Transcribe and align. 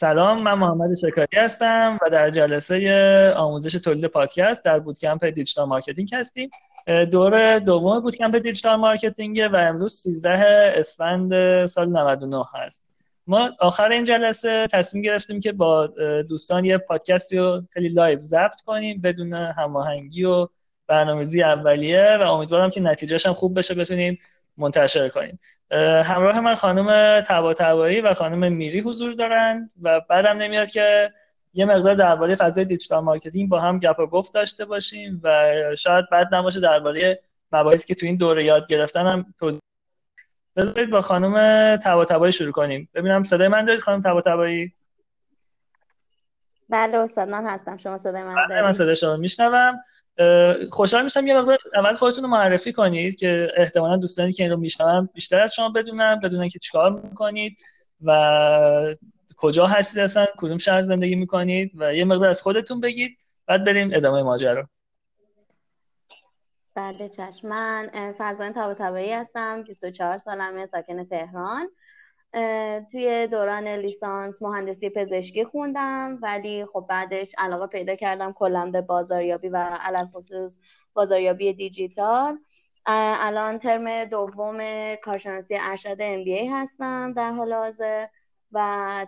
سلام 0.00 0.42
من 0.42 0.54
محمد 0.54 0.98
شکاری 0.98 1.36
هستم 1.36 1.98
و 2.02 2.10
در 2.10 2.30
جلسه 2.30 3.32
آموزش 3.36 3.72
تولید 3.72 4.06
پادکست 4.06 4.64
در 4.64 4.78
bootcamp 4.78 5.24
digital 5.24 5.68
marketing 5.68 6.14
هستیم. 6.14 6.50
دور 7.12 7.58
دوم 7.58 8.00
bootcamp 8.00 8.36
digital 8.36 8.76
marketing 8.76 9.48
و 9.52 9.56
امروز 9.56 9.94
13 9.94 10.72
اسفند 10.76 11.66
سال 11.66 11.88
99 11.88 12.44
هست. 12.54 12.84
ما 13.26 13.50
آخر 13.58 13.88
این 13.88 14.04
جلسه 14.04 14.66
تصمیم 14.72 15.02
گرفتیم 15.02 15.40
که 15.40 15.52
با 15.52 15.86
دوستان 16.28 16.64
یه 16.64 16.78
پادکستی 16.78 17.38
رو 17.38 17.62
خیلی 17.70 17.88
live 17.88 18.20
ضبط 18.20 18.60
کنیم 18.60 19.00
بدون 19.00 19.32
هماهنگی 19.32 20.24
و 20.24 20.48
برنامه‌ریزی 20.86 21.42
اولیه 21.42 22.18
و 22.20 22.22
امیدوارم 22.22 22.70
که 22.70 22.80
نتیجهش 22.80 23.26
هم 23.26 23.34
خوب 23.34 23.58
بشه 23.58 23.74
بتونیم 23.74 24.18
منتشر 24.60 25.08
کنیم 25.08 25.38
همراه 26.04 26.40
من 26.40 26.54
خانم 26.54 27.20
طباطبایی 27.20 28.00
و 28.00 28.14
خانم 28.14 28.52
میری 28.52 28.80
حضور 28.80 29.12
دارن 29.12 29.70
و 29.82 30.00
بدم 30.00 30.36
نمیاد 30.36 30.70
که 30.70 31.12
یه 31.54 31.64
مقدار 31.64 31.94
درباره 31.94 32.34
فضای 32.34 32.64
digital 32.64 33.04
marketing 33.04 33.48
با 33.48 33.60
هم 33.60 33.78
گپ 33.78 33.98
و 33.98 34.06
گفت 34.06 34.34
داشته 34.34 34.64
باشیم 34.64 35.20
و 35.24 35.52
شاید 35.78 36.04
بد 36.10 36.34
نباشه 36.34 36.60
درباره 36.60 37.20
مباحثی 37.52 37.86
که 37.86 37.94
تو 37.94 38.06
این 38.06 38.16
دوره 38.16 38.44
یاد 38.44 38.66
گرفتن 38.66 39.06
هم 39.06 39.34
توضیح 39.38 39.60
بذارید 40.56 40.90
با 40.90 41.00
خانم 41.00 41.76
طباطبایی 41.76 42.32
شروع 42.32 42.52
کنیم. 42.52 42.88
ببینم 42.94 43.24
صدای 43.24 43.48
من 43.48 43.64
دارید 43.64 43.80
خانم 43.80 44.00
طباطبایی؟ 44.00 44.72
بله 46.68 46.98
استاد 46.98 47.28
من 47.28 47.46
هستم. 47.46 47.76
شما 47.76 47.98
صدای 47.98 48.22
من 48.22 48.34
بله، 48.34 48.48
دارید؟ 48.48 48.64
من 48.64 48.72
صدای 48.72 48.96
شما 48.96 49.16
میشنوم. 49.16 49.80
خوشحال 50.70 51.04
میشم 51.04 51.26
یه 51.26 51.38
مقدار 51.38 51.58
اول 51.74 51.94
خودتون 51.94 52.24
رو 52.24 52.30
معرفی 52.30 52.72
کنید 52.72 53.14
که 53.14 53.52
احتمالا 53.56 53.96
دوستانی 53.96 54.32
که 54.32 54.42
این 54.42 54.52
رو 54.52 54.58
میشنون 54.58 55.08
بیشتر 55.14 55.40
از 55.40 55.54
شما 55.54 55.68
بدونن 55.68 56.20
بدونن 56.20 56.48
که 56.48 56.58
چیکار 56.58 56.92
می‌کنید 56.92 57.58
و 58.04 58.94
کجا 59.36 59.66
هستید 59.66 60.00
اصلا 60.00 60.26
کدوم 60.38 60.58
شهر 60.58 60.80
زندگی 60.80 61.14
می‌کنید 61.14 61.72
و 61.74 61.94
یه 61.94 62.04
مقدار 62.04 62.28
از 62.28 62.42
خودتون 62.42 62.80
بگید. 62.80 63.18
بعد 63.46 63.64
بریم 63.64 63.90
ادامه 63.92 64.22
ماجرا. 64.22 64.68
بله 66.74 67.08
چشم 67.08 67.48
من 67.48 68.14
فرزان 68.18 68.52
تبا 68.52 68.96
هستم 68.96 69.62
24 69.62 70.18
سالمه 70.18 70.66
ساکن 70.66 71.04
تهران. 71.04 71.68
توی 72.92 73.26
دوران 73.26 73.68
لیسانس 73.68 74.42
مهندسی 74.42 74.90
پزشکی 74.90 75.44
خوندم 75.44 76.18
ولی 76.22 76.66
خب 76.72 76.86
بعدش 76.88 77.34
علاقه 77.38 77.66
پیدا 77.66 77.94
کردم 77.94 78.32
کلا 78.32 78.70
به 78.70 78.80
بازاریابی 78.80 79.48
و 79.48 79.56
علل 79.56 80.06
خصوص 80.06 80.58
بازاریابی 80.92 81.52
دیجیتال. 81.52 82.38
الان 82.86 83.58
ترم 83.58 84.04
دوم 84.04 84.58
کارشناسی 84.96 85.56
ارشد 85.60 85.96
ام 86.00 86.24
هستم 86.54 87.12
در 87.12 87.32
حال 87.32 87.52
حاضر 87.52 88.06
و 88.52 89.06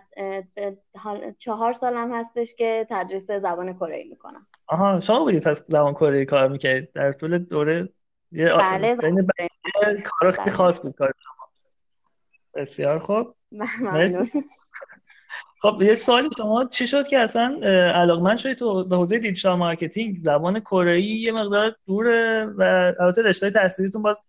چهار 1.39 1.73
سالم 1.73 2.13
هستش 2.13 2.55
که 2.55 2.87
تدریس 2.89 3.31
زبان 3.31 3.73
کره 3.73 4.03
می‌کنم. 4.09 4.47
آها 4.67 4.99
شما 4.99 5.23
بودید 5.23 5.43
پس 5.43 5.63
زبان 5.67 5.93
کره 5.93 6.25
کار 6.25 6.47
می‌کردید 6.47 6.91
در 6.93 7.11
طول 7.11 7.37
دوره 7.37 7.89
یه 8.31 8.53
بله, 8.53 8.95
بله. 8.95 9.27
کار 10.19 10.31
خیلی 10.31 10.49
خاص 10.49 10.81
بود 10.81 10.95
کار 10.95 11.13
بسیار 12.55 12.99
خوب. 12.99 13.35
خب 15.61 15.81
یه 15.81 15.95
سوالی 15.95 16.29
شما 16.37 16.65
چی 16.65 16.87
شد 16.87 17.07
که 17.07 17.19
اصلا 17.19 17.59
علاقمند 17.95 18.37
شدید 18.37 18.57
تو 18.57 18.83
به 18.83 18.95
حوزه 18.95 19.19
digital 19.19 19.57
marketing؟ 19.57 20.17
زبان 20.23 20.59
کره 20.59 21.01
یه 21.01 21.31
مقدار 21.31 21.75
دوره 21.87 22.45
و 22.57 22.93
البته 22.99 23.21
رشته 23.21 23.49
تحصیلیتون 23.49 24.01
باز 24.01 24.27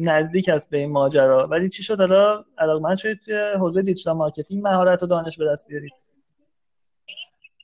نزدیک 0.00 0.48
است 0.48 0.70
به 0.70 0.78
این 0.78 0.90
ماجرا. 0.90 1.46
ولی 1.46 1.68
چی 1.68 1.82
شد؟ 1.82 1.98
حالا 2.00 2.44
علاقمند 2.58 2.96
شدید 2.96 3.20
توی 3.20 3.52
حوزه 3.58 3.82
digital 3.82 4.16
marketing 4.16 4.62
مهارت 4.62 5.02
و 5.02 5.06
دانش 5.06 5.38
به 5.38 5.46
دست 5.46 5.66
بیارید 5.68 5.92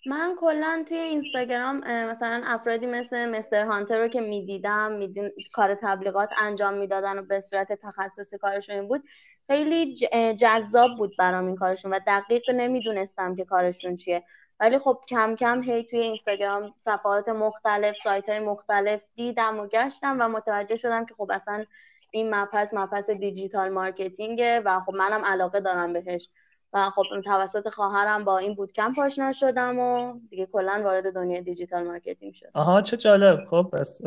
من 0.06 0.36
کلا 0.40 0.84
توی 0.88 0.98
اینستاگرام 0.98 1.76
مثلا 2.10 2.42
افرادی 2.46 2.86
مثل 2.86 3.30
مستر 3.30 3.64
هانتر 3.64 3.98
رو 3.98 4.08
که 4.08 4.20
می‌دیدم 4.20 4.92
میدین 4.92 5.30
کار 5.52 5.74
تبلیغات 5.74 6.30
انجام 6.38 6.74
می‌دادن 6.74 7.18
و 7.18 7.22
به 7.22 7.40
صورت 7.40 7.72
تخصصی 7.72 8.38
کارشون 8.38 8.88
بود 8.88 9.04
خیلی 9.46 9.96
جذاب 10.36 10.90
بود 10.98 11.16
برام 11.18 11.46
این 11.46 11.56
کارشون 11.56 11.92
و 11.94 12.00
دقیق 12.06 12.50
نمی‌دونستم 12.50 13.36
که 13.36 13.44
کارشون 13.44 13.96
چیه. 13.96 14.24
ولی 14.60 14.78
خب 14.78 15.00
کم 15.08 15.36
کم 15.36 15.62
هی 15.62 15.84
توی 15.84 15.98
اینستاگرام 15.98 16.74
صفحات 16.78 17.28
مختلف 17.28 17.96
سایت 18.04 18.28
های 18.28 18.40
مختلف 18.40 19.00
دیدم 19.14 19.60
و 19.60 19.66
گشتم 19.66 20.16
و 20.20 20.28
متوجه 20.28 20.76
شدم 20.76 21.06
که 21.06 21.14
خب 21.14 21.30
اصلا 21.32 21.64
این 22.10 22.34
مبحث 22.34 22.74
مبحث 22.74 23.10
digital 23.10 23.68
marketing 23.68 24.51
ه 24.51 24.60
و 24.64 24.80
خب 24.80 24.94
منم 24.94 25.24
علاقه 25.24 25.60
دارم 25.60 25.92
بهش. 25.92 26.28
و 26.74 26.90
خب 26.90 27.02
توسط 27.24 27.68
خواهرم 27.68 28.24
با 28.24 28.38
این 28.38 28.54
bootcamp 28.54 28.98
آشنا 28.98 29.32
شدم 29.32 29.78
و 29.78 30.18
دیگه 30.30 30.46
کلا 30.46 30.80
وارد 30.84 31.14
دنیای 31.14 31.42
digital 31.42 31.86
marketing 31.86 32.34
شدم. 32.34 32.50
آها 32.54 32.82
چه 32.82 32.96
جالب. 32.96 33.44
خب 33.44 33.70
پس 33.72 34.02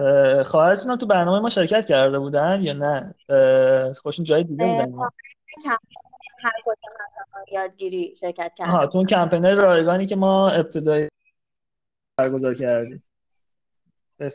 خواهرتون 0.45 0.97
تو 0.97 1.05
برنامه 1.05 1.39
ما 1.39 1.49
شرکت 1.49 1.85
کرده 1.85 2.19
بودن 2.19 2.61
یا 2.61 2.73
نه؟ 2.73 3.15
خودشون 3.93 4.25
جایی 4.25 4.43
دیده 4.43 4.85
بودن. 4.85 4.99
هر 6.43 6.51
یادگیری 7.51 8.15
شرکت 8.19 8.51
کردم 8.55 8.71
آها 8.71 8.87
تو 8.87 8.97
اون 8.97 9.07
کمپینای 9.07 9.55
رایگانی 9.55 10.05
که 10.05 10.15
ما 10.15 10.49
ابتدایی 10.49 11.09
برگزار 12.17 12.53
کردیم. 12.53 13.03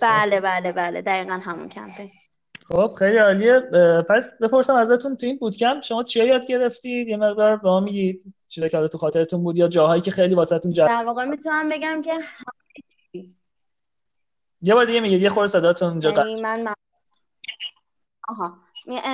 بله 0.03 0.41
بله 0.41 0.72
بله. 0.72 1.03
دقیقا 1.03 1.32
همون 1.32 1.69
کمپین. 1.69 2.10
خب 2.72 2.94
خیلی 2.99 3.16
عالیه. 3.16 3.60
پس 4.09 4.33
بپرسم 4.41 4.75
ازتون 4.75 5.16
تو 5.16 5.27
این 5.27 5.38
بودکمپ 5.38 5.83
شما 5.83 6.03
چیا 6.03 6.25
یاد 6.25 6.47
گرفتید؟ 6.47 7.09
یه 7.09 7.16
مقدار 7.16 7.56
به 7.56 7.69
ما 7.69 7.81
میگید 7.81 8.34
چیزایی 8.49 8.71
که 8.71 8.88
تو 8.88 8.99
خاطرتون 8.99 9.43
بود 9.43 9.59
یا 9.59 9.69
جاهایی 9.69 10.03
که 10.03 10.10
خیلی 10.10 10.34
واسهتون 10.34 10.72
جالب 10.72 10.91
در 10.91 11.05
واقع 11.05 11.25
می‌تونم 11.25 11.69
بگم 11.69 12.03
که 12.03 12.12
یه 14.62 14.75
بار 14.75 14.84
دیگه 14.84 15.00
میگید 15.00 15.22
یه 15.22 15.28
خورده 15.28 15.47
صداتون 15.47 16.00
جا 16.00 16.10
یعنی 16.10 16.41
من 16.41 16.62
من 16.62 16.75
آها. 18.28 18.55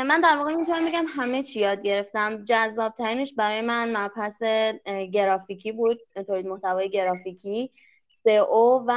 من 0.06 0.20
در 0.20 0.36
واقع 0.36 0.54
می‌تونم 0.54 0.86
بگم 0.86 1.04
همه 1.08 1.42
چی 1.42 1.60
یاد 1.60 1.82
گرفتم. 1.82 2.44
جذاب 2.44 2.94
ترینش 2.98 3.34
برای 3.34 3.60
من 3.60 3.96
مبحث 3.96 4.42
گرافیکی 5.12 5.72
بود 5.72 5.98
تولید 6.26 6.46
محتوای 6.46 6.90
گرافیکی. 6.90 7.70
او 8.30 8.84
و 8.86 8.92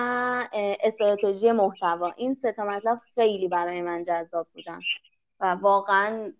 استراتژی 0.53 1.51
محتوا. 1.51 2.11
این 2.17 2.33
سه 2.33 2.51
تا 2.51 2.65
مطلب 2.65 2.99
خیلی 3.15 3.47
برای 3.47 3.81
من 3.81 4.03
جذاب 4.03 4.47
بودن 4.53 4.79
و 5.39 5.55
واقعا 5.61 6.31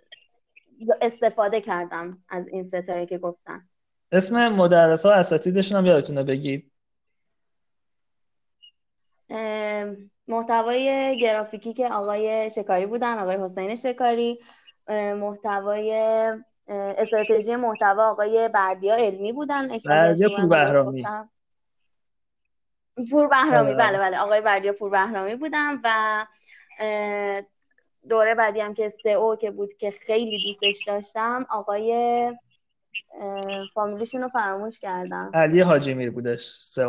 استفاده 1.02 1.62
کردم 1.62 2.18
از 2.30 2.48
این 2.48 2.64
ستایی 2.64 3.06
که 3.06 3.18
گفتن. 3.18 3.62
اسم 4.12 4.50
مدرس 4.50 5.06
ها 5.06 5.12
اساتیدشون 5.12 5.78
هم 5.78 5.86
یادتونه 5.86 6.24
بگید. 6.24 6.72
محتوای 10.28 11.18
گرافیکی 11.22 11.74
که 11.74 11.88
آقای 11.88 12.52
شکاری 12.52 12.86
بودن 12.86 13.20
آقای 13.20 13.38
حسین 13.38 13.76
شکاری. 13.76 14.40
محتوای 15.16 15.94
استراتژی 16.68 17.56
محتوا 17.56 18.12
آقای 18.12 18.50
بردیا 18.54 18.96
علمی 18.96 19.34
بودن. 19.34 19.78
بردیا 19.86 20.30
پور 20.38 20.46
بهرامی 20.46 21.06
پور 23.12 23.28
بهرامی 23.28 23.74
بله 23.74 23.98
بله. 23.98 24.20
آقای 24.20 24.42
بردیا 24.42 24.74
پور 24.74 24.90
بهرامی 24.90 25.36
بودم 25.36 25.80
و 25.84 26.26
دوره 28.10 28.36
بعدی 28.36 28.60
هم 28.60 28.74
که 28.74 28.90
سه 28.90 29.10
او 29.10 29.36
که 29.36 29.52
بود 29.52 29.70
که 29.80 29.92
خیلی 29.92 30.40
دوستش 30.48 30.84
داشتم 30.88 31.46
آقای 31.50 32.32
فامیلیشون 33.74 34.22
رو 34.22 34.30
فراموش 34.30 34.80
کردم. 34.80 35.32
علی 35.34 35.62
حاجی 35.62 35.94
میر 35.94 36.12
بودش 36.12 36.42
سه 36.42 36.86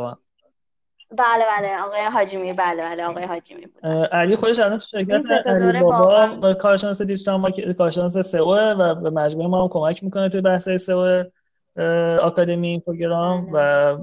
بله 1.18 1.44
بله. 1.58 1.82
آقای 1.82 2.00
حاجی 2.00 2.36
میر 2.36 2.54
بله 2.54 2.82
بله. 2.82 3.04
آقای 3.04 3.24
حاجی 3.24 3.54
میر 3.54 3.68
بود 3.68 3.86
علی 3.86 4.36
خودش 4.36 4.58
الان 4.58 4.78
تو 4.78 4.86
شرکت 4.90 5.46
علی 5.46 5.80
بابا. 5.80 6.54
کارشناس 6.54 7.02
دیجیتال 7.02 7.40
مارکت 7.40 7.72
کارشناس 7.72 8.18
سئو 8.18 8.54
و 8.54 8.94
به 8.94 9.10
مجموعه 9.10 9.48
ما 9.48 9.62
هم 9.62 9.68
کمک 9.68 10.04
می‌کنه 10.04 10.28
توی 10.28 10.40
بحث 10.40 10.68
سئو 10.68 11.24
آکادمی 12.22 12.68
اینفوگرام 12.68 13.48
و 13.52 13.96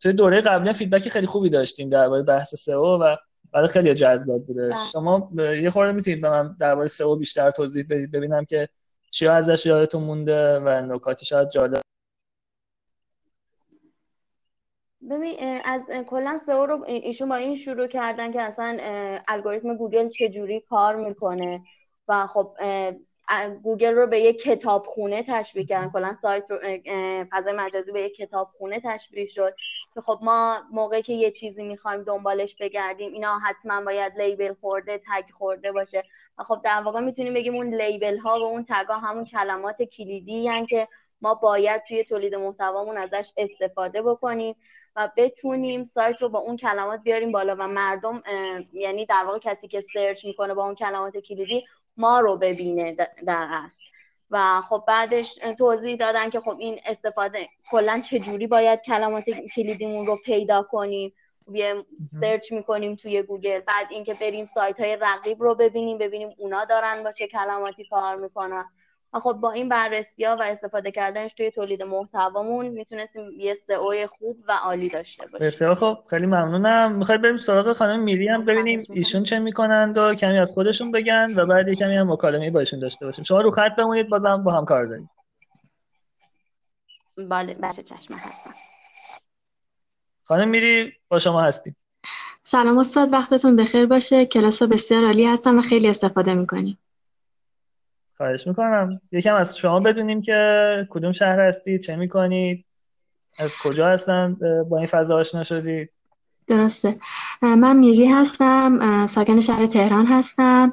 توی 0.00 0.12
دوره 0.12 0.40
قبلی 0.40 0.72
feedback 0.72 1.08
خیلی 1.08 1.26
خوبی 1.26 1.50
داشتیم 1.50 1.88
درباره 1.88 2.22
بحث 2.22 2.54
SEO 2.54 2.98
و 3.02 3.16
برای 3.52 3.68
خیلی 3.68 3.94
جذاب 3.94 4.46
بوده 4.46 4.68
بله. 4.68 4.76
شما 4.92 5.30
یه 5.62 5.70
خورده 5.70 5.92
می‌تونید 5.92 6.20
به 6.20 6.30
من 6.30 6.56
درباره 6.60 6.86
SEO 6.86 7.16
بیشتر 7.16 7.50
توضیح 7.50 7.84
بدید 7.90 8.10
ببینم 8.10 8.44
که 8.44 8.68
چیا 9.10 9.34
ازش 9.34 9.66
یادتون 9.66 10.02
مونده 10.02 10.60
و 10.60 10.68
نکاتی 10.68 11.26
شاید 11.26 11.50
جالب 11.50 11.80
ببین 15.10 15.60
از 15.64 15.82
کلا 16.06 16.38
SEO 16.46 16.66
رو 16.66 16.84
ایشون 16.86 17.28
با 17.28 17.36
این 17.36 17.56
شروع 17.56 17.86
کردن 17.86 18.32
که 18.32 18.42
اصلا 18.42 18.76
الگوریتم 19.28 19.76
گوگل 19.76 20.08
چجوری 20.08 20.60
کار 20.60 20.96
می‌کنه 20.96 21.62
و 22.08 22.26
خب 22.26 22.56
گوگل 23.62 23.94
رو 23.94 24.06
به 24.06 24.20
یک 24.20 24.42
کتابخونه 24.42 25.24
تشبیه 25.28 25.64
کردن. 25.66 25.90
کلا 25.90 26.14
سایت 26.14 26.44
رو 26.50 26.58
فضای 27.30 27.52
مجازی 27.52 27.92
به 27.92 28.02
یک 28.02 28.16
کتابخونه 28.16 28.80
تشبیه 28.84 29.26
شد 29.26 29.54
که 29.94 30.00
خب 30.00 30.18
ما 30.22 30.62
موقعی 30.72 31.02
که 31.02 31.12
یه 31.12 31.30
چیزی 31.30 31.62
می‌خوایم 31.62 32.02
دنبالش 32.02 32.56
بگردیم 32.60 33.12
اینا 33.12 33.38
حتما 33.38 33.84
باید 33.84 34.20
لیبل 34.20 34.54
خورده 34.60 34.98
تگ 34.98 35.30
خورده 35.38 35.72
باشه. 35.72 36.04
و 36.38 36.44
خب 36.44 36.60
در 36.64 36.82
واقع 36.82 37.00
می‌تونیم 37.00 37.34
بگیم 37.34 37.54
اون 37.54 37.74
لیبل 37.74 38.18
ها 38.18 38.40
و 38.40 38.42
اون 38.42 38.64
تگ 38.68 38.86
ها 38.86 38.98
همون 38.98 39.24
کلمات 39.24 39.82
کلیدی 39.82 40.48
هن 40.48 40.66
که 40.66 40.88
ما 41.20 41.34
باید 41.34 41.82
توی 41.82 42.04
تولید 42.04 42.34
محتوامون 42.34 42.96
ازش 42.96 43.32
استفاده 43.36 44.02
بکنیم 44.02 44.56
و 44.96 45.10
بتونیم 45.16 45.84
سایت 45.84 46.22
رو 46.22 46.28
با 46.28 46.38
اون 46.38 46.56
کلمات 46.56 47.00
بیاریم 47.02 47.32
بالا 47.32 47.56
و 47.58 47.68
مردم 47.68 48.22
یعنی 48.72 49.06
در 49.06 49.24
واقع 49.26 49.38
کسی 49.38 49.68
که 49.68 49.80
search 49.80 50.24
می‌کنه 50.24 50.54
با 50.54 50.64
اون 50.64 50.74
کلمات 50.74 51.16
کلیدی 51.16 51.64
ما 51.96 52.20
رو 52.20 52.36
ببینه 52.36 52.96
در 53.26 53.48
اصل. 53.50 53.84
و 54.30 54.60
خب 54.60 54.84
بعدش 54.88 55.34
توضیح 55.58 55.96
دادن 55.96 56.30
که 56.30 56.40
خب 56.40 56.56
این 56.58 56.80
استفاده 56.86 57.48
کلا 57.70 58.00
چجوری 58.00 58.46
باید 58.46 58.80
کلمات 58.80 59.24
کلیدیمون 59.30 60.06
رو 60.06 60.16
پیدا 60.24 60.62
کنیم. 60.62 61.12
یه 61.52 61.84
search 62.20 62.52
می‌کنیم 62.52 62.94
توی 62.94 63.22
گوگل 63.22 63.60
بعد 63.60 63.86
اینکه 63.90 64.14
بریم 64.14 64.46
سایت 64.46 64.80
های 64.80 64.96
رقیب 64.96 65.42
رو 65.42 65.54
ببینیم 65.54 65.98
ببینیم 65.98 66.34
اونا 66.38 66.64
دارن 66.64 67.02
با 67.02 67.12
چه 67.12 67.26
کلماتی 67.26 67.84
کار 67.84 68.16
می‌کنن. 68.16 68.64
خب 69.12 69.32
با 69.32 69.52
این 69.52 69.68
بررسی 69.68 70.24
ها 70.24 70.36
و 70.36 70.42
استفاده 70.42 70.90
کردنش 70.90 71.34
توی 71.34 71.50
تولید 71.50 71.82
محتوامون 71.82 72.68
می‌تونستیم 72.68 73.30
یه 73.36 73.54
SEO 73.54 74.06
خوب 74.06 74.36
و 74.48 74.52
عالی 74.52 74.88
داشته 74.88 75.26
باشیم. 75.26 75.46
بسیار 75.46 75.74
خب 75.74 75.98
خیلی 76.10 76.26
ممنونم. 76.26 76.92
می‌خواید 76.92 77.22
بریم 77.22 77.36
سراغ 77.36 77.72
خانم 77.72 78.00
میری 78.00 78.28
هم؟ 78.28 78.44
ببینیم 78.44 78.80
ایشون 78.90 79.22
چه 79.22 79.38
می‌کنند 79.38 79.98
و 79.98 80.14
کمی 80.14 80.38
از 80.38 80.52
خودشون 80.52 80.90
بگن 80.90 81.34
و 81.36 81.46
بعد 81.46 81.72
کمی 81.72 81.96
هم 81.96 82.12
مکالمه 82.12 82.50
با 82.50 82.60
ایشون 82.60 82.80
داشته 82.80 83.06
باشیم. 83.06 83.24
شما 83.24 83.40
رو 83.40 83.50
خط 83.50 83.76
بمونید 83.78 84.08
بازم 84.08 84.42
با 84.44 84.52
هم 84.52 84.64
کار 84.64 84.86
داریم. 84.86 85.10
بله 87.16 87.54
بله 87.54 87.70
چشم 87.70 88.14
هستم. 88.14 88.54
خانم 90.24 90.48
میری 90.48 90.92
با 91.08 91.18
شما 91.18 91.42
هستیم. 91.42 91.76
سلام 92.42 92.78
استاد 92.78 93.12
وقتتون 93.12 93.56
بخیر 93.56 93.86
باشه. 93.86 94.26
کلاس 94.26 94.62
بسیار 94.62 95.04
عالی 95.04 95.26
هستم 95.26 95.58
و 95.58 95.62
خیلی 95.62 95.88
استفاده 95.88 96.34
می‌کنیم. 96.34 96.78
خواهش 98.16 98.46
می‌کنم. 98.46 99.00
یکم 99.12 99.34
از 99.34 99.58
شما 99.58 99.80
بدونیم 99.80 100.22
که 100.22 100.86
کدوم 100.90 101.12
شهر 101.12 101.40
هستید 101.40 101.80
چه 101.80 101.96
می‌کنید 101.96 102.64
از 103.38 103.56
کجا 103.56 103.88
هستن 103.88 104.36
با 104.70 104.78
این 104.78 104.86
فضا 104.86 105.16
آشنا 105.16 105.42
شدید؟ 105.42 105.90
درسته. 106.46 106.96
من 107.42 107.76
میری 107.76 108.06
هستم 108.06 109.06
ساکن 109.06 109.40
شهر 109.40 109.66
تهران 109.66 110.06
هستم. 110.06 110.72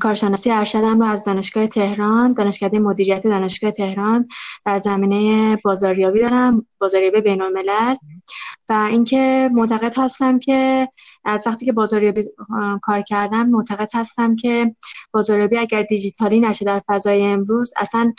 کارشناسی 0.00 0.50
ارشدم 0.50 1.00
رو 1.00 1.06
از 1.06 1.24
دانشگاه 1.24 1.66
تهران 1.66 2.32
دانشکده 2.32 2.78
مدیریت 2.78 3.26
دانشگاه 3.26 3.70
تهران. 3.70 4.28
در 4.66 4.78
زمینه 4.78 5.56
بازاریابی 5.56 6.20
دارم. 6.20 6.66
بازاریابی 6.82 7.20
بین 7.20 7.42
الملل 7.42 7.96
و 8.68 8.88
اینکه 8.90 9.50
معتقد 9.52 9.94
هستم 9.98 10.38
که 10.38 10.88
از 11.24 11.46
وقتی 11.46 11.66
که 11.66 11.72
بازاریابی 11.72 12.28
کار 12.82 13.02
کردم 13.02 13.48
معتقد 13.48 13.88
هستم 13.94 14.36
که 14.36 14.76
بازاریابی 15.12 15.58
اگر 15.58 15.82
دیجیتالی 15.82 16.40
نشه 16.40 16.64
در 16.64 16.82
فضای 16.88 17.22
امروز 17.22 17.74
اصلا 17.76 18.12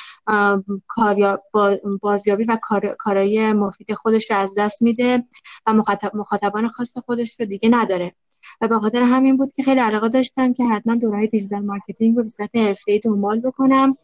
بازیابی 2.01 2.43
و 2.43 2.57
کارایی 2.99 3.53
مفید 3.53 3.93
خودش 3.93 4.31
رو 4.31 4.37
از 4.37 4.53
دست 4.57 4.81
میده 4.81 5.23
و 5.67 5.73
مخاطبان 6.13 6.67
خاص 6.67 6.97
خودش 6.97 7.39
رو 7.39 7.45
دیگه 7.45 7.69
نداره. 7.69 8.15
و 8.61 8.67
به 8.67 8.79
خاطر 8.79 9.03
همین 9.03 9.37
بود 9.37 9.53
که 9.53 9.63
خیلی 9.63 9.79
علاقه 9.79 10.09
داشتم 10.09 10.53
که 10.53 10.63
حتما 10.63 10.95
دوره‌های 10.95 11.27
digital 11.27 11.65
marketing 11.65 12.17
رو 12.17 12.23
به 12.23 12.29
صورت 12.29 12.55
حرفه‌ای 12.55 12.99
دنبال 12.99 13.39
بکنم 13.39 13.97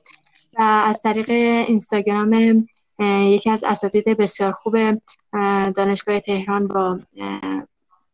و 0.57 0.61
از 0.61 1.01
طریق 1.01 1.29
اینستاگرام 1.67 2.67
یکی 3.05 3.49
از 3.49 3.63
اساتید 3.63 4.05
بسیار 4.05 4.51
خوب 4.51 4.75
دانشگاه 5.75 6.19
تهران 6.19 6.67
با 6.67 6.99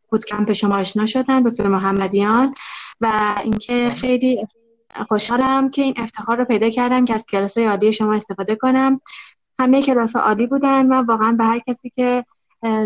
bootcamp 0.09 0.53
شما 0.53 0.77
آشنا 0.77 1.05
شدن 1.05 1.43
دکتر 1.43 1.67
محمدیان. 1.67 2.55
و 3.01 3.35
اینکه 3.43 3.89
خیلی 3.89 4.45
خوشحالم 5.07 5.69
که 5.69 5.81
این 5.81 5.93
افتخار 5.97 6.37
رو 6.37 6.45
پیدا 6.45 6.69
کردم 6.69 7.05
که 7.05 7.13
از 7.13 7.25
کلاس 7.25 7.57
عالی 7.57 7.93
شما 7.93 8.13
استفاده 8.13 8.55
کنم. 8.55 9.01
همه 9.59 9.81
کلاس 9.81 10.15
عالی 10.15 10.47
بودن 10.47 10.85
و 10.85 11.03
واقعا 11.03 11.31
به 11.31 11.43
هر 11.43 11.59
کسی 11.59 11.91
که 11.95 12.25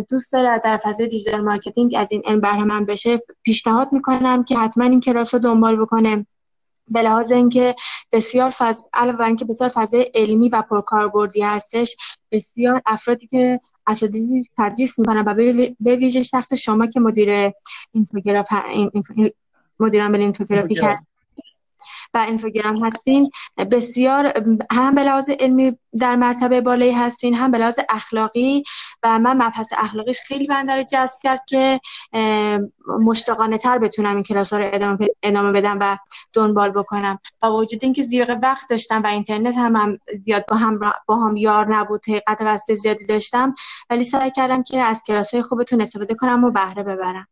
دوست 0.09 0.33
داره 0.33 0.61
در 0.63 0.79
فضای 0.83 1.07
digital 1.07 1.41
marketing 1.41 1.95
از 1.97 2.11
این 2.11 2.21
علم 2.25 2.41
بهره‌مند 2.41 2.85
بشه 2.85 3.21
پیشنهاد 3.43 3.93
می‌کنم 3.93 4.43
که 4.43 4.57
حتما 4.57 4.83
این 4.85 5.01
کلاس 5.01 5.33
رو 5.33 5.39
دنبال 5.39 5.75
بکنه. 5.75 6.25
به 6.89 7.01
لحاظ 7.01 7.31
اینکه 7.31 7.75
بسیار 8.11 8.49
فض... 8.49 8.83
علاوه 8.93 9.21
اینکه 9.21 9.45
بسیار 9.45 9.69
فضای 9.69 10.11
علمی 10.15 10.49
و 10.49 10.61
پرکاربردی 10.61 11.41
هستش 11.41 11.95
بسیار 12.31 12.81
افرادی 12.85 13.27
که 13.27 13.59
اساتید 13.87 14.49
تدریس 14.57 14.99
می‌کنن 14.99 15.23
و 15.27 15.33
به 15.79 15.95
ویژه 15.95 16.23
شخص 16.23 16.53
شما 16.53 16.87
که 16.87 16.99
مدیر 16.99 17.51
اینفوگراف 17.91 18.47
مدیر 19.79 20.03
عامل 20.03 20.19
اینفوگرافیک 20.19 20.79
هست. 20.83 21.03
و 22.13 22.17
اینفوگرام 22.17 22.85
هستین 22.85 23.31
بسیار 23.71 24.33
هم 24.71 24.95
به 24.95 25.03
لحاظ 25.03 25.29
علمی 25.39 25.77
در 25.99 26.15
مرتبه 26.15 26.61
بالایی 26.61 26.91
هستین 26.91 27.33
هم 27.33 27.51
به 27.51 27.57
لحاظ 27.57 27.79
اخلاقی 27.89 28.63
و 29.03 29.19
من 29.19 29.37
مبحث 29.37 29.73
اخلاقیش 29.77 30.21
خیلی 30.21 30.47
بنده 30.47 30.75
رو 30.75 30.83
جذب 30.83 31.19
کرد 31.23 31.41
که 31.47 31.79
مشتاقانه 32.99 33.57
تر 33.57 33.77
بتونم 33.77 34.15
این 34.15 34.23
کلاس 34.23 34.53
ها 34.53 34.59
رو 34.59 34.69
ادامه, 35.23 35.51
بدم 35.51 35.77
و 35.81 35.97
دنبال 36.33 36.69
بکنم. 36.69 37.19
با 37.41 37.57
وجود 37.57 37.79
اینکه 37.83 38.03
زیغ 38.03 38.39
وقت 38.43 38.69
داشتم 38.69 39.03
و 39.03 39.07
اینترنت 39.07 39.55
هم, 39.57 39.75
هم 39.75 39.97
زیاد 40.25 40.45
با 40.47 40.55
هم 40.55 40.79
با 41.05 41.15
هم 41.15 41.37
یار 41.37 41.75
نبود 41.75 42.03
حقیقت 42.09 42.37
وسط 42.41 42.73
زیادی 42.73 43.05
داشتم 43.05 43.55
ولی 43.89 44.03
سعی 44.03 44.31
کردم 44.31 44.63
که 44.63 44.79
از 44.79 45.03
کلاس 45.07 45.33
های 45.33 45.43
خوبتون 45.43 45.81
استفاده 45.81 46.15
کنم 46.15 46.43
و 46.43 46.51
بهره 46.51 46.83
ببرم. 46.83 47.27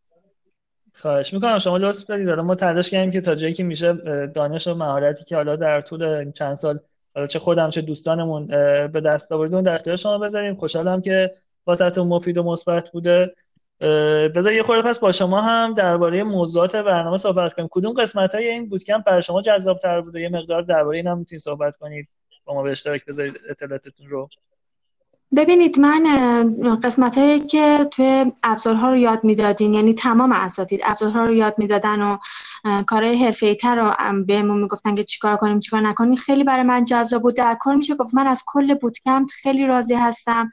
خواهش 1.02 1.34
می‌کنم. 1.34 1.60
شما 1.60 1.78
لطف 1.78 2.06
دارید 2.06 2.30
ما 2.30 2.56
تلاش 2.56 2.90
کردیم 2.90 3.12
که 3.12 3.22
تا 3.22 3.36
جایی 3.36 3.54
که 3.54 3.64
میشه 3.64 3.94
دانش 4.28 4.68
و 4.68 4.76
مهارتی 4.76 5.26
که 5.26 5.36
حالا 5.36 5.56
در 5.56 5.82
طول 5.82 6.32
چند 6.32 6.56
سال 6.56 6.80
حالا 7.16 7.28
چه 7.28 7.40
خودم 7.40 7.70
چه 7.70 7.82
دوستانمون 7.82 8.46
به 8.88 9.02
دست 9.06 9.32
آوردیم 9.32 9.62
در 9.62 9.76
اختیار 9.76 9.96
شما 9.96 10.18
بذاریم. 10.18 10.56
خوشحالم 10.56 11.02
که 11.02 11.34
واسهتون 11.68 12.08
مفید 12.08 12.38
و 12.38 12.44
مثبت 12.44 12.92
بوده. 12.92 13.36
بذار 14.36 14.54
یه 14.54 14.64
خورده 14.64 14.90
پس 14.90 15.00
با 15.00 15.12
شما 15.12 15.42
هم 15.42 15.74
درباره 15.74 16.24
موضوعات 16.24 16.76
برنامه 16.76 17.18
صحبت 17.18 17.54
کنیم. 17.54 17.68
کدوم 17.72 17.94
قسمت 17.94 18.36
های 18.36 18.48
این 18.48 18.70
بودکمپ 18.70 19.06
برای 19.06 19.22
شما 19.22 19.42
جذاب 19.42 19.80
تر 19.80 20.02
بوده؟ 20.02 20.22
یه 20.22 20.30
مقدار 20.30 20.62
درباره 20.62 20.98
این 20.98 21.08
هم 21.08 21.18
می‌تونید 21.18 21.42
صحبت 21.42 21.76
کنید. 21.76 22.08
با 22.46 22.54
ما 22.54 22.64
به 22.64 22.72
اشتراک 22.72 23.06
بذارید 23.06 23.40
اطلاعاتتون 23.50 24.10
رو. 24.10 24.30
ببینید 25.36 25.80
من 25.80 26.04
قسمت 26.84 27.18
هایی 27.18 27.40
که 27.40 27.88
توی 27.92 28.32
ابزارها 28.44 28.90
رو 28.90 28.98
یاد 28.98 29.24
می‌دادین 29.24 29.74
یعنی 29.74 29.94
تمام 29.94 30.32
اساتید 30.32 30.82
ابزارها 30.84 31.26
رو 31.26 31.34
یاد 31.34 31.56
می‌دادن 31.58 32.02
و 32.02 32.18
کارهای 32.88 33.26
حرفه‌ای 33.26 33.56
تر 33.56 33.76
رو 33.76 34.24
بهمون 34.24 34.62
می‌گفتن 34.62 34.96
که 34.96 35.04
چیکار 35.04 35.38
کنیم 35.38 35.60
چیکار 35.60 35.82
نکنیم. 35.82 36.16
خیلی 36.16 36.44
برای 36.44 36.64
من 36.64 36.86
جذاب 36.86 37.22
بود. 37.22 37.36
در 37.36 37.58
کل 37.62 37.76
میشه 37.76 37.96
گفت 37.96 38.14
من 38.14 38.28
از 38.28 38.44
کل 38.46 38.74
بودکمپ 38.74 39.30
خیلی 39.30 39.66
راضی 39.66 39.94
هستم. 39.94 40.52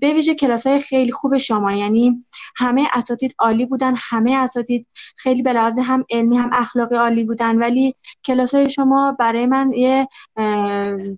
به 0.00 0.14
ویژه 0.14 0.34
کلاس 0.34 0.66
های 0.66 0.78
خیلی 0.80 1.12
خوب 1.12 1.36
شما 1.36 1.72
یعنی 1.72 2.24
همه 2.56 2.88
اساتید 2.92 3.34
عالی 3.38 3.66
بودن 3.66 3.94
همه 3.96 4.36
اساتید 4.36 4.86
خیلی 5.16 5.42
به 5.42 5.52
لحاظ 5.52 5.78
هم 5.78 6.04
علمی 6.10 6.38
هم 6.38 6.50
اخلاقی 6.52 6.96
عالی 6.96 7.24
بودن. 7.24 7.56
ولی 7.56 7.94
کلاس 8.24 8.54
های 8.54 8.70
شما 8.70 9.16
برای 9.18 9.46
من 9.46 9.72
یه 9.72 10.08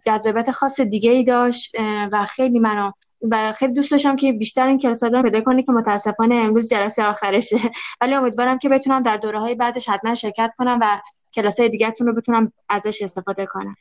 جذابیت 0.07 0.51
خاص 0.51 0.81
دیگه 0.81 1.11
ای 1.11 1.25
داشت 1.25 1.77
و 2.13 2.27
خیلی 2.27 2.59
منو 2.59 2.93
و 3.31 3.53
خیلی 3.53 3.73
دوست 3.73 3.91
داشتم 3.91 4.17
که 4.17 4.33
بیشتر 4.33 4.69
این 4.69 4.79
کلاس 4.79 5.03
رو 5.03 5.23
پیدا 5.23 5.41
کنه 5.41 5.63
که 5.63 5.73
متاسفانه 5.73 6.35
امروز 6.35 6.69
جلسه 6.69 7.05
آخرشه. 7.05 7.57
ولی 8.01 8.15
امیدوارم 8.15 8.59
که 8.59 8.69
بتونم 8.69 9.03
در 9.03 9.17
دوره 9.17 9.39
های 9.39 9.55
بعدش 9.55 9.89
حتما 9.89 10.15
شرکت 10.15 10.55
کنم 10.59 10.79
و 10.83 11.01
کلاس 11.35 11.61
های 11.61 11.69
دیگرتون 11.69 12.07
رو 12.07 12.15
بتونم 12.15 12.53
ازش 12.69 13.03
استفاده 13.03 13.47
کنم. 13.47 13.77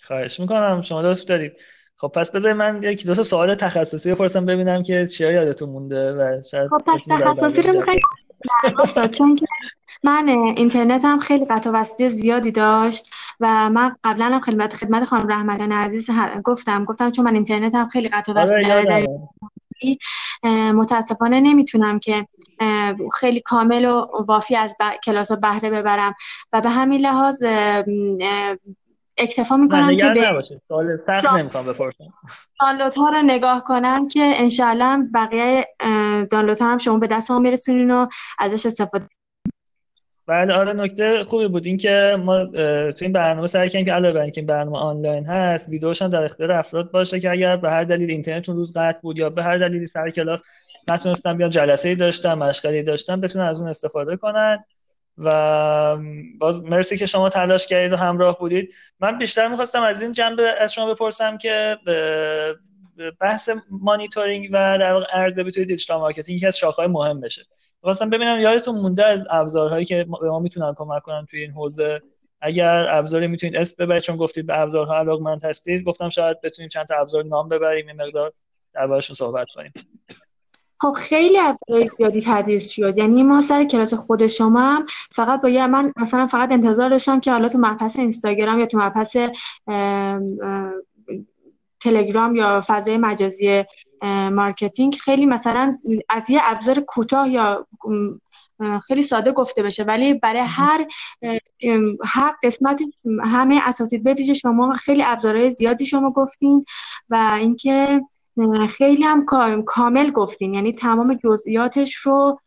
خواهش 0.00 0.40
می‌کنم. 0.40 0.82
شما 0.82 1.02
دوست 1.02 1.28
دارید. 1.28 1.52
خب 1.96 2.08
پس 2.08 2.30
بذارید 2.30 2.56
من 2.56 2.82
یک 2.82 3.06
دو 3.06 3.14
تا 3.14 3.22
سوال 3.22 3.54
تخصصی 3.54 4.12
بپرسم 4.14 4.46
ببینم 4.46 4.82
که 4.82 5.06
چیا 5.06 5.30
یادتون 5.32 5.68
مونده 5.68 6.12
و 6.12 6.42
شاید 6.50 6.70
خب 6.70 6.82
پس 6.86 7.00
تخصصی 7.08 7.62
رو 7.62 7.72
می‌خواید 7.72 8.00
چون 9.18 9.36
که 9.36 9.46
من 10.02 10.28
اینترنت 10.28 11.04
هم 11.04 11.18
خیلی 11.18 11.44
قطع 11.44 11.70
وصلی 11.70 12.10
زیادی 12.10 12.52
داشت 12.52 13.10
و 13.40 13.70
من 13.70 13.96
قبلا 14.04 14.24
هم 14.26 14.40
خدمت 14.40 14.74
خدمت 14.74 15.04
خانم 15.04 15.28
رحمتان 15.28 15.72
عزیز 15.72 16.10
گفتم 16.44 16.84
گفتم 16.84 17.10
چون 17.10 17.24
من 17.24 17.34
اینترنت 17.34 17.74
هم 17.74 17.88
خیلی 17.88 18.08
قطع 18.08 18.32
وصلی 18.32 18.64
داره 18.64 19.06
متاسفانه 20.72 21.40
نمی‌تونم 21.40 21.98
که 21.98 22.28
خیلی 23.20 23.40
کامل 23.40 23.84
و 23.84 24.06
وافی 24.26 24.56
از 24.56 24.76
کلاس 25.04 25.30
و 25.30 25.36
بهره 25.36 25.70
ببرم. 25.70 26.14
و 26.52 26.60
به 26.60 26.70
همین 26.70 27.00
لحاظ 27.00 27.42
اکتفا 29.18 29.56
می‌کنم 29.56 29.96
که 29.96 30.08
به 30.08 30.42
سوال 30.68 30.98
سخت 31.06 31.32
نمی‌خوام 31.32 31.66
بپرسم. 31.66 32.04
دانلود 32.60 32.94
ها 32.94 33.08
رو 33.08 33.22
نگاه 33.22 33.64
کنم 33.64 34.08
که 34.08 34.32
انشاءالله 34.36 35.08
بقیه 35.14 35.66
دانلود 36.30 36.58
ها 36.58 36.72
هم 36.72 36.78
شما 36.78 36.98
به 36.98 37.06
دست 37.06 37.30
ما 37.30 37.38
میرسونین 37.38 37.90
و 37.90 38.06
ازش 38.38 38.66
استفاده 38.66 39.06
بله 40.26 40.54
آره 40.54 40.72
نکته 40.72 41.24
خوبی 41.24 41.48
بود. 41.48 41.66
اینکه 41.66 42.16
ما 42.24 42.44
تو 42.92 43.04
این 43.04 43.12
برنامه 43.12 43.46
سعی 43.46 43.68
کردیم 43.68 43.86
که 43.86 43.92
علاوه 43.92 44.14
بر 44.14 44.20
اینکه 44.20 44.40
این 44.40 44.46
برنامه 44.46 44.78
آنلاین 44.78 45.26
هست 45.26 45.68
ویدیوش 45.68 46.02
هم 46.02 46.08
در 46.08 46.24
اختیار 46.24 46.52
افراد 46.52 46.90
باشه 46.90 47.20
که 47.20 47.30
اگر 47.30 47.56
به 47.56 47.70
هر 47.70 47.84
دلیل 47.84 48.10
اینترنتتون 48.10 48.56
روز 48.56 48.72
قطع 48.78 48.98
بود 49.00 49.18
یا 49.18 49.30
به 49.30 49.42
هر 49.42 49.58
دلیلی 49.58 49.86
سر 49.86 50.10
کلاس 50.10 50.42
نتونستن 50.88 51.36
بیان 51.36 51.50
جلسه 51.50 51.88
ای 51.88 51.94
داشتن 51.94 52.34
مشغله 52.34 52.82
داشتن 52.82 53.20
بتونن 53.20 53.44
از 53.44 53.60
اون 53.60 53.68
استفاده 53.68 54.16
کنن. 54.16 54.64
و 55.18 55.96
باز 56.38 56.64
مرسی 56.64 56.96
که 56.96 57.06
شما 57.06 57.28
تلاش 57.28 57.66
کردید 57.66 57.92
و 57.92 57.96
همراه 57.96 58.38
بودید. 58.38 58.74
من 59.00 59.18
بیشتر 59.18 59.48
می‌خواستم 59.48 59.82
از 59.82 60.02
این 60.02 60.12
جنبه 60.12 60.54
از 60.58 60.74
شما 60.74 60.94
بپرسم 60.94 61.38
که 61.38 61.78
بحث 63.20 63.50
مانیتورینگ 63.70 64.48
و 64.52 64.78
در 64.78 64.92
واقع 64.92 65.06
ارزیابی 65.12 65.50
توی 65.50 65.64
digital 65.64 66.00
marketing 66.00 66.38
یکی 66.38 66.46
از 66.46 66.58
شاخه‌های 66.58 66.88
مهمشه. 66.88 67.42
خواستم 67.80 68.10
ببینم 68.10 68.40
یادتون 68.40 68.74
مونده 68.74 69.06
از 69.06 69.26
ابزارهایی 69.30 69.84
که 69.84 70.06
به 70.20 70.28
ما 70.28 70.38
می‌تونن 70.38 70.74
کمک 70.76 71.02
کنن 71.02 71.26
توی 71.26 71.40
این 71.40 71.50
حوزه؟ 71.50 72.02
اگر 72.40 72.86
ابزاری 72.90 73.26
می‌تونید 73.26 73.56
اسم 73.56 73.84
ببرید 73.84 74.02
چون 74.02 74.16
گفتید 74.16 74.46
به 74.46 74.58
ابزارها 74.58 74.98
علاقمند 74.98 75.44
هستید 75.44 75.84
گفتم 75.84 76.08
شاید 76.08 76.40
بتونیم 76.40 76.68
چند 76.68 76.86
تا 76.86 76.96
ابزار 76.96 77.24
نام 77.24 77.48
ببریم 77.48 77.86
این 77.86 78.02
مقدار 78.02 78.32
دربارشون 78.74 79.14
صحبت 79.14 79.46
کنیم. 79.54 79.72
خب 80.80 80.92
خیلی 80.92 81.38
ابزار 81.38 81.90
زیادی 81.98 82.20
تدریس 82.20 82.70
شد. 82.70 82.98
یعنی 82.98 83.22
ما 83.22 83.40
سر 83.40 83.64
کلاس 83.64 83.94
خود 83.94 84.26
شما 84.26 84.60
هم 84.60 84.86
فقط 85.10 85.40
با 85.40 85.66
من 85.66 85.92
مثلا 85.96 86.26
فقط 86.26 86.52
انتظار 86.52 86.90
داشتم 86.90 87.20
که 87.20 87.32
حالا 87.32 87.48
تو 87.48 87.58
مبحث 87.58 87.98
اینستاگرام 87.98 88.60
یا 88.60 88.66
تو 88.66 88.78
مبحث 88.78 89.16
تلگرام 91.80 92.36
یا 92.36 92.62
فضای 92.66 92.96
مجازی 92.96 93.64
marketing 94.32 94.94
خیلی 94.94 95.26
مثلا 95.26 95.78
از 96.08 96.30
یه 96.30 96.40
ابزار 96.44 96.80
کوتاه 96.80 97.28
یا 97.28 97.66
خیلی 98.86 99.02
ساده 99.02 99.32
گفته 99.32 99.62
بشه. 99.62 99.84
ولی 99.84 100.14
برای 100.14 100.42
هر 100.46 100.86
هر 102.04 102.34
قسمت 102.42 102.82
همه 103.22 103.60
اساسی 103.64 103.98
به 103.98 104.34
شما 104.34 104.74
خیلی 104.74 105.02
ابزارهای 105.06 105.50
زیادی 105.50 105.86
شما 105.86 106.10
گفتین 106.10 106.64
و 107.08 107.36
اینکه 107.40 108.00
خیلی 108.70 109.02
هم 109.02 109.26
کامل 109.66 110.10
گفتین. 110.10 110.54
یعنی 110.54 110.72
تمام 110.72 111.14
جزئیاتش 111.24 111.94
رو 111.94 112.40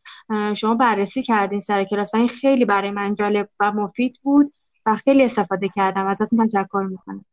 شما 0.55 0.75
بررسی 0.75 1.23
کردین 1.23 1.59
سر 1.59 1.83
کلاس 1.83 2.13
و 2.13 2.17
این 2.17 2.29
خیلی 2.29 2.65
برای 2.65 2.91
من 2.91 3.15
جالب 3.15 3.49
و 3.59 3.71
مفید 3.71 4.19
بود 4.23 4.53
و 4.85 4.95
خیلی 4.95 5.23
استفاده 5.23 5.69
کردم. 5.75 6.05
ازتون 6.05 6.47
تشکر 6.47 6.87
می‌کنم. 6.89 7.25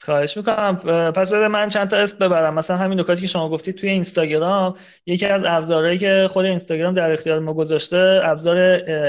خواهش 0.00 0.36
می‌کنم. 0.36 0.76
پس 1.16 1.32
بده 1.32 1.48
من 1.48 1.68
چند 1.68 1.88
تا 1.88 1.96
اسم 1.96 2.18
ببرم. 2.18 2.54
مثلا 2.54 2.76
همین 2.76 3.00
نکاتی 3.00 3.20
که 3.20 3.26
شما 3.26 3.48
گفتید 3.48 3.74
توی 3.74 3.90
اینستاگرام 3.90 4.76
یکی 5.06 5.26
از 5.26 5.42
ابزارهایی 5.46 5.98
که 5.98 6.28
خود 6.30 6.44
اینستاگرام 6.44 6.94
در 6.94 7.12
اختیار 7.12 7.38
ما 7.38 7.54
گذاشته 7.54 8.20
ابزار 8.24 8.56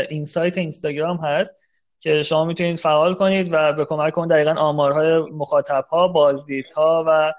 insight 0.10 0.58
اینستاگرام 0.58 1.18
هست 1.18 1.70
که 2.00 2.24
شما 2.24 2.46
می‌تونید 2.46 2.80
فعال 2.80 3.14
کنید 3.14 3.50
و 3.52 3.74
به 3.74 3.86
کمک 3.86 4.18
اون 4.18 4.28
دقیقا 4.28 4.52
آمارهای 4.52 5.20
مخاطب 5.20 5.86
ها 5.92 6.08
بازدیدها 6.08 7.06
و 7.08 7.34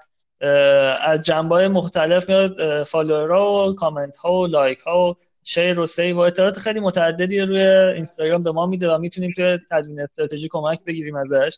از 1.01 1.25
جنبه 1.25 1.67
مختلف 1.67 2.29
میاد 2.29 2.83
follower 2.83 3.58
ها 3.58 3.67
و 3.67 3.75
کامنت 3.75 4.17
ها 4.17 4.33
و 4.33 4.47
like 4.47 4.79
ها 4.79 5.09
و 5.09 5.15
share 5.43 5.79
و 5.79 5.85
save 5.85 6.17
و 6.17 6.19
اطلاعات 6.19 6.59
خیلی 6.59 6.79
متعددی 6.79 7.39
روی 7.39 7.67
اینستاگرام 7.67 8.43
به 8.43 8.51
ما 8.51 8.65
میده 8.65 8.91
و 8.93 8.97
می‌تونیم 8.97 9.33
توی 9.35 9.59
تدوین 9.71 10.01
استراتژی 10.01 10.47
کمک 10.51 10.85
بگیریم 10.85 11.15
ازش. 11.15 11.57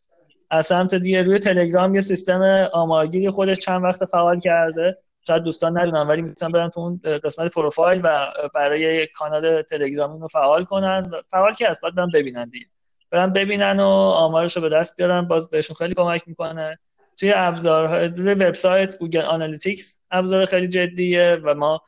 از 0.49 0.65
سمت 0.65 0.95
دیگه 0.95 1.21
روی 1.21 1.39
تلگرام 1.39 1.95
یه 1.95 2.01
سیستم 2.01 2.69
آمارگیری 2.73 3.29
خودش 3.29 3.59
چند 3.59 3.83
وقت 3.83 4.05
فعال 4.05 4.39
کرده. 4.39 4.97
شاید 5.27 5.43
دوستان 5.43 5.77
ندونن 5.77 6.07
ولی 6.07 6.21
می‌تونن 6.21 6.51
برن 6.51 6.69
تو 6.69 6.79
اون 6.79 7.01
قسمت 7.23 7.51
پروفایل 7.51 8.01
و 8.03 8.27
برای 8.55 9.07
کانال 9.07 9.61
تلگرامی 9.61 10.19
رو 10.19 10.27
فعال 10.27 10.63
کنن. 10.65 11.11
فعال 11.31 11.53
که 11.53 11.69
از 11.69 11.79
بعد 11.83 11.95
برن 11.95 12.11
ببینن 12.13 12.49
دیگه. 12.49 12.65
برن 13.11 13.33
ببینن 13.33 13.79
و 13.79 13.87
آمارش 13.87 14.55
رو 14.55 14.61
به 14.61 14.69
دست 14.69 14.97
بیارن. 14.97 15.21
باز 15.21 15.49
بهشون 15.49 15.75
خیلی 15.75 15.93
کمک 15.93 16.23
می‌کنه. 16.27 16.79
توی 17.17 17.33
ابزارهای 17.35 18.07
روی 18.07 18.33
وبسایت 18.33 18.97
Google 18.97 19.21
Analytics 19.21 19.99
ابزار 20.11 20.45
خیلی 20.45 20.67
جدیه 20.67 21.39
و 21.43 21.53
ما 21.53 21.81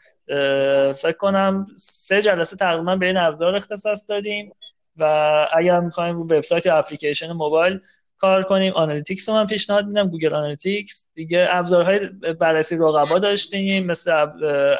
فکر 0.93 1.17
کنم 1.19 1.65
سه 1.77 2.21
جلسه 2.21 2.55
تقریبا 2.55 2.95
به 2.95 3.05
این 3.05 3.17
ابزار 3.17 3.55
اختصاص 3.55 4.09
دادیم 4.09 4.51
و 4.97 5.03
اگر 5.53 5.79
می‌خوایم 5.79 6.15
رو 6.15 6.23
وبسایت 6.23 6.65
یا 6.65 6.77
اپلیکیشن 6.77 7.31
موبایل 7.31 7.79
کار 8.17 8.43
کنیم 8.43 8.73
Analytics 8.73 9.29
رو 9.29 9.35
من 9.35 9.47
پیشنهاد 9.47 9.87
میدم. 9.87 10.09
Google 10.09 10.33
Analytics 10.33 11.07
دیگه 11.13 11.47
ابزارهای 11.49 11.99
بررسی 12.39 12.75
رقبا 12.75 13.19
داشتیم 13.19 13.85
مثل 13.85 14.27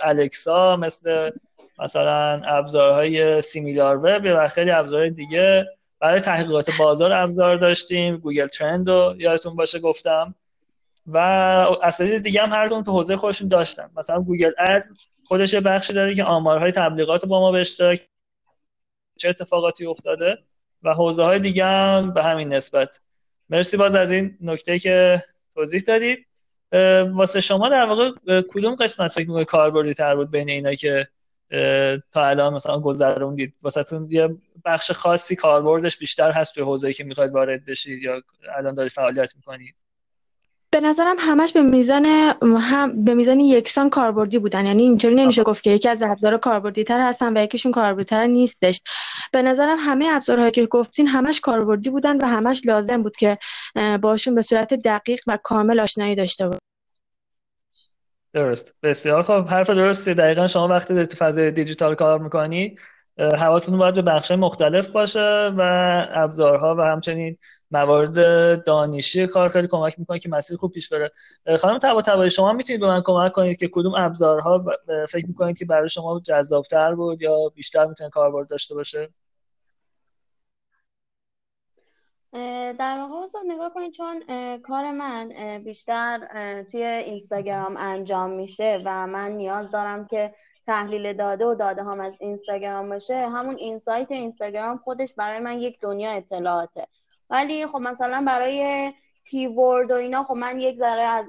Alexa 0.04 0.78
مثل 0.78 1.32
مثلا 1.80 2.42
ابزارهای 2.46 3.42
SimilarWeb 3.42 4.24
و 4.26 4.48
خیلی 4.48 4.72
ابزارهای 4.72 5.10
دیگه. 5.10 5.66
برای 6.00 6.20
تحقیقات 6.20 6.70
بازار 6.78 7.14
ابزار 7.14 7.58
داشتیم. 7.58 8.18
Google 8.18 8.48
Trend 8.48 8.90
رو 8.90 9.16
یادتون 9.18 9.56
باشه 9.56 9.80
گفتم. 9.80 10.36
و 11.08 11.18
اساتید 11.84 12.24
دیگه 12.24 12.42
هم 12.42 12.50
هر 12.50 12.70
تو 12.70 12.92
حوزه 12.92 13.16
خودشون 13.16 13.48
داشتن. 13.48 13.90
مثلا 13.98 14.22
گوگل 14.22 14.52
ادز 14.58 14.94
خودش 15.24 15.56
بخشی 15.56 15.94
داره 15.94 16.16
که 16.16 16.24
آمارهای 16.24 16.72
تبلیغات 16.72 17.26
با 17.26 17.40
ما 17.40 17.52
به 17.52 17.60
اشتراک 17.60 18.08
چه 19.18 19.30
اتفاقاتی 19.30 19.86
افتاده. 19.86 20.38
و 20.84 20.94
حوزه 20.94 21.24
های 21.24 21.40
دیگه 21.40 21.66
هم 21.66 22.14
به 22.14 22.24
همین 22.24 22.54
نسبت. 22.54 23.00
مرسی 23.50 23.78
باز 23.78 23.96
از 23.96 24.12
این 24.12 24.38
نکته 24.42 24.80
که 24.80 25.24
توضیح 25.56 25.82
دادید. 25.82 26.28
واسه 27.12 27.40
شما 27.40 27.70
در 27.70 27.86
واقع 27.86 28.12
کدوم 28.42 28.76
قسمت 28.76 29.12
فکر 29.12 29.28
می‌کنید 29.28 29.48
کاربردی 29.48 29.94
تر 29.94 30.16
بود 30.16 30.32
بین 30.32 30.50
اینا 30.50 30.74
که 30.74 31.08
تا 32.12 32.26
الان 32.26 32.54
مثلا 32.54 32.80
گذروندید. 32.80 33.54
واسهتون 33.64 34.08
یه 34.10 34.30
بخش 34.66 34.92
خاصی 34.92 35.36
کاربردش 35.36 35.98
بیشتر 35.98 36.32
هست 36.32 36.54
توی 36.54 36.64
حوزه‌ای 36.64 36.94
که 36.94 37.04
می‌خواید 37.04 37.32
وارد 37.32 37.66
بشید 37.66 38.04
یا 38.04 38.22
الان 38.58 38.76
دارید 38.76 38.92
فعالیت 38.92 39.36
می‌کنید؟ 39.36 39.76
به 40.70 40.82
نظرم 40.82 41.16
همش 41.20 41.54
به 41.54 41.62
میزان 41.62 42.06
هم 42.06 43.04
به 43.04 43.14
میزان 43.14 43.40
یکسان 43.40 43.90
کاربردی 43.90 44.40
بودن. 44.40 44.66
یعنی 44.66 44.84
اینطوری 44.84 45.16
نمیشه 45.16 45.44
گفت 45.44 45.64
که 45.64 45.70
یکی 45.70 45.90
از 45.90 46.02
ابزار 46.02 46.38
کاربردی 46.38 46.84
تر 46.84 47.02
هستن 47.02 47.38
و 47.38 47.44
یکیشون 47.44 47.72
کاربردی 47.72 48.04
تر 48.04 48.26
نیستش. 48.26 48.82
به 49.32 49.42
نظرم 49.42 49.78
همه 49.80 50.08
ابزارهایی 50.12 50.52
که 50.52 50.66
گفتین 50.66 51.08
همش 51.08 51.40
کاربردی 51.40 51.90
بودن 51.90 52.18
و 52.18 52.28
همش 52.28 52.62
لازم 52.66 53.04
بود 53.04 53.16
که 53.16 53.38
باشون 54.02 54.36
به 54.36 54.42
صورت 54.42 54.74
دقیق 54.74 55.22
و 55.28 55.38
کامل 55.44 55.80
آشنایی 55.80 56.16
داشته 56.16 56.48
بود 56.48 56.60
درست. 58.36 58.76
بسیار 58.84 59.24
خب 59.24 59.48
حرف 59.48 59.70
درستی. 59.70 60.14
دقیقا 60.14 60.48
شما 60.48 60.68
وقتی 60.68 61.06
تو 61.06 61.18
فضای 61.18 61.52
دیجیتال 61.52 61.96
کار 61.96 62.20
می‌کنی 62.20 62.76
حواتون 63.18 63.78
باید 63.78 63.96
به 63.96 64.02
بخش 64.02 64.32
مختلف 64.32 64.88
باشه 64.90 65.54
و 65.58 65.62
ابزارها 66.12 66.76
و 66.76 66.82
همچنین 66.82 67.38
موارد 67.72 68.14
دانشی 68.64 69.28
کار 69.28 69.50
خیلی 69.50 69.68
کمک 69.68 70.00
می‌کنه 70.00 70.20
که 70.20 70.30
مسیر 70.30 70.58
خوب 70.58 70.72
پیش 70.72 70.90
بره. 70.90 71.12
خانم 71.60 71.78
تبا 71.80 72.02
تبایی 72.02 72.30
شما 72.30 72.54
می‌تونید 72.54 72.80
به 72.82 72.88
من 72.88 73.02
کمک 73.02 73.32
کنید 73.32 73.58
که 73.60 73.70
کدوم 73.74 73.94
ابزارها 73.96 74.66
فکر 75.10 75.28
می‌کنید 75.28 75.58
که 75.58 75.66
برای 75.66 75.90
شما 75.90 76.22
جذابتر 76.26 76.96
بود 76.96 77.22
یا 77.22 77.38
بیشتر 77.56 77.86
می‌تونه 77.86 78.10
کاربرد 78.10 78.50
داشته 78.50 78.76
باشه؟ 78.76 79.10
در 82.80 82.98
واقع 83.00 83.26
نگاه 83.48 83.74
کنید 83.74 83.94
چون 83.94 84.24
کار 84.58 84.92
من 84.92 85.34
بیشتر 85.64 86.20
توی 86.72 86.84
اینستاگرام 86.84 87.78
انجام 87.78 88.30
میشه 88.30 88.82
و 88.86 89.08
من 89.08 89.32
نیاز 89.32 89.72
دارم 89.72 90.08
که 90.08 90.34
تحلیل 90.68 91.14
داده 91.14 91.46
و 91.46 91.56
داده 91.56 91.84
هم 91.84 92.00
از 92.00 92.14
اینستاگرام 92.20 92.90
باشه. 92.90 93.30
همون 93.30 93.56
اینسایت 93.58 94.12
اینستاگرام 94.12 94.78
خودش 94.78 95.14
برای 95.14 95.40
من 95.40 95.60
یک 95.60 95.80
دنیا 95.82 96.12
اطلاعاته. 96.12 96.88
ولی 97.30 97.68
خب 97.68 97.78
مثلا 97.78 98.24
برای 98.28 98.94
keyword 99.30 99.92
و 99.92 99.96
اینا 99.96 100.24
خب 100.24 100.34
من 100.34 100.60
یک 100.60 100.78
ذره 100.78 101.02
از 101.02 101.26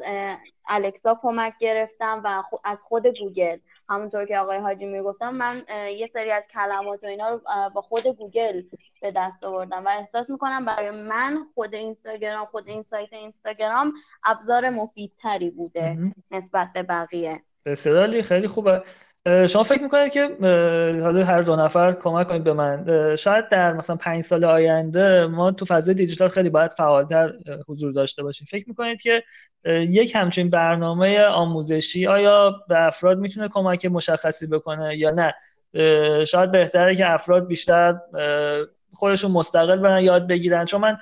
Alexa 0.69 1.19
کمک 1.23 1.55
گرفتم 1.61 2.21
و 2.25 2.43
از 2.65 2.83
خود 2.83 3.07
گوگل. 3.07 3.59
همونطور 3.89 4.25
که 4.25 4.39
آقای 4.39 4.59
حاجی 4.59 4.87
می‌گفتم 4.87 5.35
من 5.35 5.63
یه 5.71 6.07
سری 6.07 6.31
از 6.31 6.49
کلمات 6.53 7.05
و 7.05 7.07
اینا 7.07 7.29
رو 7.29 7.41
با 7.75 7.81
خود 7.81 8.07
گوگل 8.07 8.63
به 9.03 9.11
دست 9.11 9.45
آوردم 9.45 9.85
و 9.87 9.89
احساس 9.89 10.31
می‌کنم 10.31 10.65
برای 10.65 10.91
من 10.91 11.47
خود 11.55 11.75
اینستاگرام 11.75 12.47
خود 12.47 12.69
insight 12.69 13.13
اینستاگرام 13.13 13.93
ابزار 14.25 14.71
مفیدتری 14.71 15.51
بوده 15.51 15.99
نسبت 16.31 16.73
به 16.75 16.83
بقیه. 16.83 17.43
بسیار 17.67 18.23
خیلی 18.23 18.49
خوبه. 18.49 18.83
شما 19.49 19.63
فکر 19.63 19.83
می‌کنید 19.83 20.13
که 20.13 20.37
حالا 21.03 21.25
هر 21.25 21.41
دو 21.43 21.57
نفر 21.57 21.93
کمک 21.93 22.29
کنید 22.29 22.45
به 22.45 22.53
من. 22.53 22.87
شاید 23.17 23.49
در 23.49 23.73
مثلا 23.73 23.97
پنج 23.97 24.25
سال 24.25 24.45
آینده 24.45 25.27
ما 25.27 25.53
تو 25.53 25.65
فضای 25.65 25.95
دیجیتال 25.95 26.29
خیلی 26.29 26.51
باید 26.51 26.73
فعالتر 26.73 27.33
حضور 27.69 27.93
داشته 27.93 28.23
باشیم. 28.23 28.47
فکر 28.51 28.69
می‌کنید 28.69 29.01
که 29.01 29.23
یک 29.71 30.15
همچین 30.15 30.51
برنامه 30.51 31.25
آموزشی 31.25 32.07
آیا 32.07 32.55
به 32.69 32.87
افراد 32.87 33.19
می‌تونه 33.19 33.49
کمک 33.49 33.87
مشخصی 33.87 34.47
بکنه 34.47 34.97
یا 34.97 35.11
نه؟ 35.11 35.35
شاید 36.25 36.53
بهتره 36.53 36.97
که 36.97 37.11
افراد 37.11 37.47
بیشتر 37.47 37.95
خودشون 38.97 39.31
مستقل 39.31 39.79
برن 39.79 40.03
یاد 40.03 40.27
بگیرن. 40.27 40.65
چون 40.65 40.81
من 40.81 40.99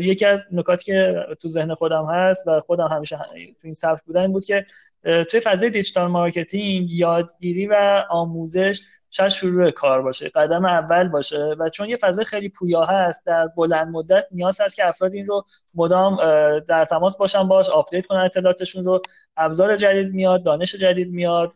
یکی 0.00 0.24
از 0.24 0.48
نکاتی 0.52 0.84
که 0.84 1.26
تو 1.40 1.48
ذهن 1.48 1.74
خودم 1.74 2.06
هست 2.10 2.44
و 2.46 2.60
خودم 2.60 2.86
همیشه 2.86 3.16
تو 3.36 3.60
این 3.62 3.74
سبک 3.74 4.02
بودن 4.02 4.20
این 4.20 4.32
بود 4.32 4.44
که 4.44 4.66
توی 5.02 5.40
فضای 5.40 5.70
digital 5.70 6.10
marketing 6.10 6.90
یادگیری 6.90 7.66
و 7.66 8.04
آموزش 8.10 8.80
شاید 9.14 9.28
شروع 9.28 9.70
کار 9.70 10.02
باشه 10.02 10.28
قدم 10.28 10.64
اول 10.64 11.08
باشه. 11.08 11.54
و 11.58 11.68
چون 11.68 11.88
یه 11.88 11.96
فضای 11.96 12.24
خیلی 12.24 12.48
پویا 12.48 12.84
هست 12.84 13.26
در 13.26 13.46
بلند 13.46 13.88
مدت 13.88 14.26
نیاز 14.30 14.60
هست 14.60 14.76
که 14.76 14.88
افراد 14.88 15.14
این 15.14 15.26
رو 15.26 15.44
مدام 15.74 16.16
در 16.58 16.84
تماس 16.84 17.16
باشن 17.16 17.48
باش 17.48 17.68
update 17.68 18.06
کنن 18.06 18.18
اطلاعاتشون 18.18 18.84
رو 18.84 19.02
ابزار 19.36 19.76
جدید 19.76 20.12
میاد 20.14 20.44
دانش 20.44 20.74
جدید 20.74 21.10
میاد 21.10 21.52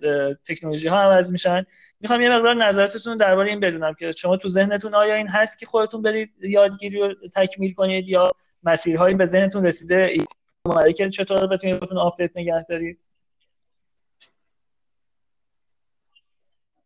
تکنولوژی 0.48 0.88
ها 0.88 1.00
عوض 1.00 1.30
میشن. 1.30 1.64
می‌خوام 2.00 2.20
یه 2.20 2.30
مقدار 2.30 2.54
نظراتتون 2.54 3.16
درباره 3.16 3.48
این 3.48 3.60
بدونم 3.60 3.94
که 3.94 4.12
شما 4.12 4.36
تو 4.36 4.48
ذهنتون 4.48 4.94
آیا 4.94 5.14
این 5.14 5.28
هست 5.28 5.58
که 5.58 5.66
خودتون 5.66 6.02
برید 6.02 6.30
یادگیری 6.40 7.00
رو 7.00 7.14
تکمیل 7.34 7.74
کنید 7.74 8.08
یا 8.08 8.30
مسیرهایی 8.62 9.14
به 9.14 9.24
ذهنتون 9.24 9.66
رسیده؟ 9.66 10.16
که 10.96 11.10
چطور 11.10 11.46
بتونید 11.46 11.78
خودتون 11.78 11.98
update 11.98 12.30
نگه 12.36 12.64
دارید؟ 12.68 13.05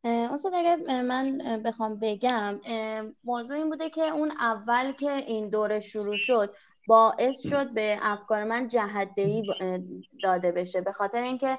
استاد 0.05 0.55
اگر 0.55 1.03
من 1.03 1.39
بخوام 1.65 1.99
بگم 2.03 2.61
موضوع 3.25 3.57
این 3.57 3.71
بوده 3.71 3.91
که 3.91 4.03
اون 4.03 4.31
اول 4.31 4.93
که 4.93 5.11
این 5.11 5.49
دوره 5.49 5.81
شروع 5.81 6.17
شد 6.17 6.55
باعث 6.87 7.41
شد 7.47 7.71
به 7.75 7.99
افکار 8.03 8.45
من 8.45 8.69
جهت‌دهی 8.69 9.43
داده 10.23 10.53
بشه. 10.53 10.81
به 10.81 10.93
خاطر 10.93 11.23
اینکه 11.23 11.59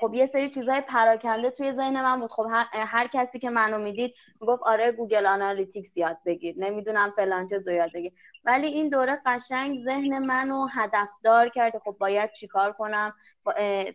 خب 0.00 0.14
یه 0.14 0.26
سری 0.26 0.50
چیزهای 0.50 0.80
پراکنده 0.80 1.50
توی 1.50 1.72
ذهن 1.72 2.02
من 2.02 2.20
بود. 2.20 2.30
خب 2.30 2.46
هر, 2.72 3.06
کسی 3.12 3.38
که 3.38 3.50
منو 3.50 3.78
می‌دید 3.78 4.14
می‌گفت 4.40 4.62
آره 4.62 4.92
Google 4.92 5.26
Analytics 5.26 5.96
یاد 5.96 6.18
بگیر. 6.26 6.54
نمی‌دونم 6.58 7.12
فلان 7.16 7.48
چیزو 7.48 7.70
یاد 7.70 7.90
بگیر. 7.94 8.12
ولی 8.44 8.66
این 8.66 8.88
دوره 8.88 9.22
قشنگ 9.26 9.78
ذهن 9.84 10.18
منو 10.18 10.66
هدفدار 10.66 11.48
کرده 11.48 11.78
خب 11.78 11.96
باید 12.00 12.32
چیکار 12.32 12.72
کنم؟ 12.72 13.12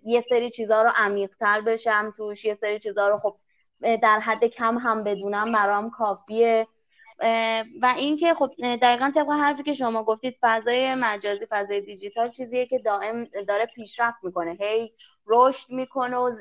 یه 0.03 0.25
سری 0.29 0.49
چیزها 0.49 0.81
رو 0.81 0.91
عمیقتر 0.95 1.61
بشم 1.61 2.13
توش. 2.17 2.45
یه 2.45 2.53
سری 2.53 2.79
چیزها 2.79 3.07
رو 3.07 3.19
خب 3.19 3.37
در 3.81 4.19
حد 4.19 4.45
کم 4.45 4.77
هم 4.77 5.03
بدونم 5.03 5.51
برام 5.51 5.89
کافیه. 5.89 6.67
و 7.81 7.93
اینکه 7.97 8.33
خب 8.33 8.51
دقیقا 8.61 9.11
طبق 9.15 9.29
حرفی 9.29 9.63
که 9.63 9.73
شما 9.73 10.03
گفتید 10.03 10.37
فضای 10.41 10.95
مجازی 10.95 11.45
فضای 11.49 11.81
دیجیتال 11.81 12.29
چیزیه 12.29 12.65
که 12.65 12.79
دائم 12.79 13.25
داره 13.25 13.65
پیشرفت 13.65 14.23
می‌کنه. 14.23 14.57
هی 14.59 14.93
رشد 15.27 15.71
می‌کنه 15.71 16.17
و 16.17 16.31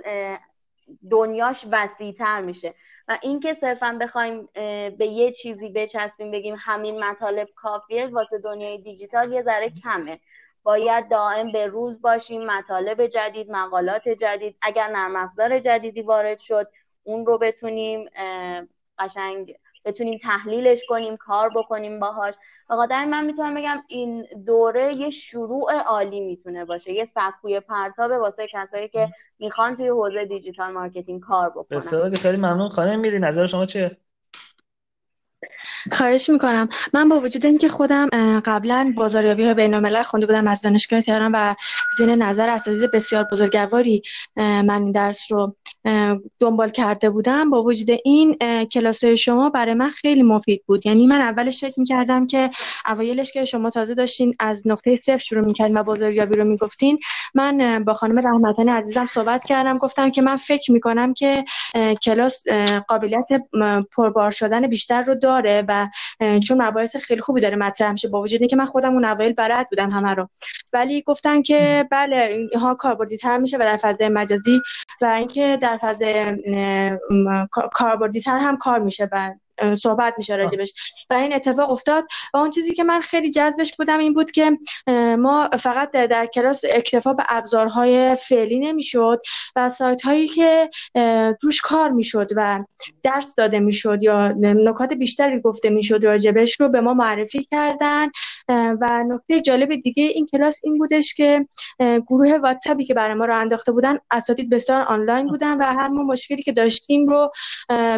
دنیاش 1.11 1.67
وسیعتر 1.73 2.41
میشه. 2.41 2.75
و 3.09 3.19
اینکه 3.23 3.55
صرفا 3.55 3.99
بخوایم 4.01 4.49
به 4.99 5.07
یه 5.07 5.33
چیزی 5.33 5.69
بچسبیم 5.69 6.31
بگیم 6.31 6.57
همین 6.59 7.05
مطالب 7.05 7.49
کافیه 7.57 8.07
واسه 8.07 8.39
دنیای 8.39 8.79
دیجیتال 8.79 9.33
یه 9.33 9.43
ذره 9.43 9.71
کمه. 9.71 10.21
باید 10.63 11.09
دائم 11.09 11.53
به 11.53 11.67
روز 11.67 12.03
باشیم 12.03 12.47
مطالب 12.47 13.07
جدید 13.07 13.51
مقالات 13.51 14.09
جدید. 14.09 14.57
اگر 14.63 14.89
نرم 14.89 15.17
افزار 15.17 15.59
جدیدی 15.59 16.03
وارد 16.03 16.39
شد 16.39 16.69
اون 17.09 17.27
رو 17.27 17.39
بتونیم 17.39 18.09
قشنگ 18.99 19.55
بتونیم 19.85 20.19
تحلیلش 20.23 20.81
کنیم 20.89 21.17
کار 21.17 21.49
بکنیم 21.49 22.01
باهاش. 22.01 22.35
بخاطر 22.71 23.05
من 23.05 23.27
می‌تونم 23.27 23.55
بگم 23.55 23.83
این 23.89 24.27
دوره 24.47 24.95
یه 24.95 25.11
شروع 25.11 25.73
عالی 25.73 26.21
می‌تونه 26.21 26.65
باشه. 26.65 26.93
یه 26.93 27.05
سکوی 27.05 27.61
پرتابه 27.61 28.19
واسه 28.19 28.47
کسایی 28.53 28.89
که 28.89 29.09
می‌خوان 29.39 29.77
توی 29.77 29.89
حوزه 29.89 30.25
digital 30.25 30.73
marketing 30.73 31.21
کار 31.21 31.51
بکنن. 31.51 31.79
بسیار 31.79 32.15
خیلی 32.15 32.37
ممنون. 32.37 32.69
خانم 32.69 33.01
میری 33.01 33.17
نظر 33.17 33.47
شما 33.47 33.67
چیه؟ 33.67 33.97
خواهش 35.93 36.31
می‌کنم. 36.31 36.69
من 36.95 37.09
با 37.09 37.21
وجود 37.21 37.47
اینکه 37.47 37.69
خودم 37.69 38.09
قبلا 38.45 38.93
بازاریابی 38.97 39.45
های 39.45 39.55
بین 39.55 39.75
الملل 39.75 40.03
خونده 40.03 40.27
بودم 40.27 40.49
از 40.49 40.63
دانشگاه 40.63 41.01
تهران 41.01 41.33
و 41.35 41.55
زیر 41.97 42.15
نظر 42.15 42.49
اساتید 42.49 42.91
بسیار 42.91 43.27
بزرگواری 43.33 44.03
من 44.37 44.83
این 44.83 44.93
درس 44.93 45.33
رو 45.33 45.57
دنبال 46.41 46.71
کرده 46.71 47.11
بودم 47.11 47.51
با 47.51 47.63
وجود 47.63 47.91
این 48.05 48.37
کلاس 48.65 49.05
شما 49.05 49.51
برای 49.51 49.75
من 49.75 49.91
خیلی 49.91 50.23
مفید 50.23 50.63
بود. 50.67 50.87
یعنی 50.87 51.07
من 51.07 51.21
اولش 51.21 51.61
فکر 51.61 51.81
می‌کردم 51.81 52.27
که 52.27 52.51
اوایلش 52.89 53.33
که 53.33 53.45
شما 53.45 53.71
تازه 53.71 53.95
داشتین 53.95 54.35
از 54.41 54.63
نقطه 54.67 54.97
صفر 54.97 55.17
شروع 55.17 55.45
می‌کردین 55.45 55.77
و 55.77 55.83
بازاریابی 55.83 56.37
رو 56.37 56.45
می‌گفتین 56.45 56.99
من 57.35 57.85
با 57.85 57.93
خانم 57.93 58.19
رحمتانی 58.19 58.71
عزیزم 58.71 59.07
صحبت 59.07 59.45
کردم 59.45 59.79
گفتم 59.79 60.11
که 60.11 60.23
من 60.23 60.37
فکر 60.37 60.73
می‌کنم 60.73 61.15
که 61.15 61.45
کلاس 62.03 62.45
قابلیت 62.89 63.29
پربار 63.97 64.31
شدن 64.31 64.67
بیشتر 64.67 65.03
رو 65.03 65.15
داره 65.29 65.65
و 65.69 65.89
چون 66.47 66.63
مباحث 66.63 66.97
خیلی 66.97 67.21
خوبی 67.21 67.41
داره 67.41 67.57
مطرح 67.57 67.93
میشه 67.93 68.09
با 68.09 68.21
وجود 68.23 68.47
که 68.47 68.57
من 68.57 68.67
خودم 68.67 68.93
اون 68.93 69.05
اوایل 69.05 69.33
بلد 69.33 69.69
بودم 69.71 69.91
همه 69.91 70.15
رو. 70.15 70.29
ولی 70.73 71.03
گفتن 71.03 71.43
که 71.43 71.85
بله 71.91 72.17
اینها 72.17 72.75
کاربردی 72.75 73.17
تر 73.17 73.39
میشه 73.39 73.57
و 73.57 73.61
در 73.61 73.77
فضای 73.77 74.09
مجازی 74.09 74.61
و 75.01 75.05
اینکه 75.05 75.59
در 75.63 75.79
فضای 75.83 76.37
کاربردی 77.73 78.21
تر 78.21 78.39
هم 78.39 78.57
کار 78.57 78.79
میشه. 78.79 79.09
و 79.13 79.35
صحبت 79.75 80.15
میشه 80.19 80.37
راجبش. 80.37 80.73
و 81.11 81.15
این 81.15 81.35
اتفاق 81.35 81.71
افتاد 81.71 82.05
و 82.35 82.37
اون 82.37 82.51
چیزی 82.51 82.75
که 82.75 82.85
من 82.85 83.01
خیلی 83.01 83.31
جذبش 83.31 83.77
بودم 83.77 83.99
این 83.99 84.13
بود 84.13 84.31
که 84.31 84.59
ما 85.19 85.49
فقط 85.59 85.91
در 85.91 86.27
کلاس 86.27 86.63
اکتفا 86.71 87.13
به 87.13 87.25
ابزارهای 87.29 88.15
فعلی 88.15 88.59
نمی‌شد 88.59 89.21
و 89.57 89.69
سایت 89.69 90.03
هایی 90.03 90.29
که 90.29 90.71
روش 91.43 91.61
کار 91.61 91.91
می‌شد 91.91 92.29
و 92.37 92.65
درس 93.03 93.35
داده 93.35 93.61
می‌شد 93.61 94.03
یا 94.03 94.29
نکات 94.39 94.93
بیشتری 94.93 95.41
گفته 95.41 95.71
می‌شد 95.71 96.05
راجبش 96.05 96.61
رو 96.61 96.69
به 96.69 96.81
ما 96.81 96.95
معرفی 96.95 97.49
کردن. 97.51 98.09
و 98.81 99.05
نکته 99.09 99.41
جالب 99.41 99.77
دیگه 99.77 100.03
این 100.03 100.27
کلاس 100.27 100.61
این 100.65 100.79
بودش 100.79 101.15
که 101.15 101.47
گروه 101.81 102.39
واتساپی 102.39 102.85
که 102.85 102.95
برای 102.95 103.15
ما 103.15 103.25
رو 103.25 103.37
انداخته 103.37 103.73
بودن 103.73 103.99
اساتید 104.11 104.51
بسیار 104.51 104.83
آنلاین 104.83 105.27
بودن 105.27 105.59
و 105.59 105.63
هر 105.63 105.89
ما 105.89 106.03
مشکلی 106.03 106.43
که 106.43 106.53
داشتیم 106.53 107.09
رو 107.09 107.31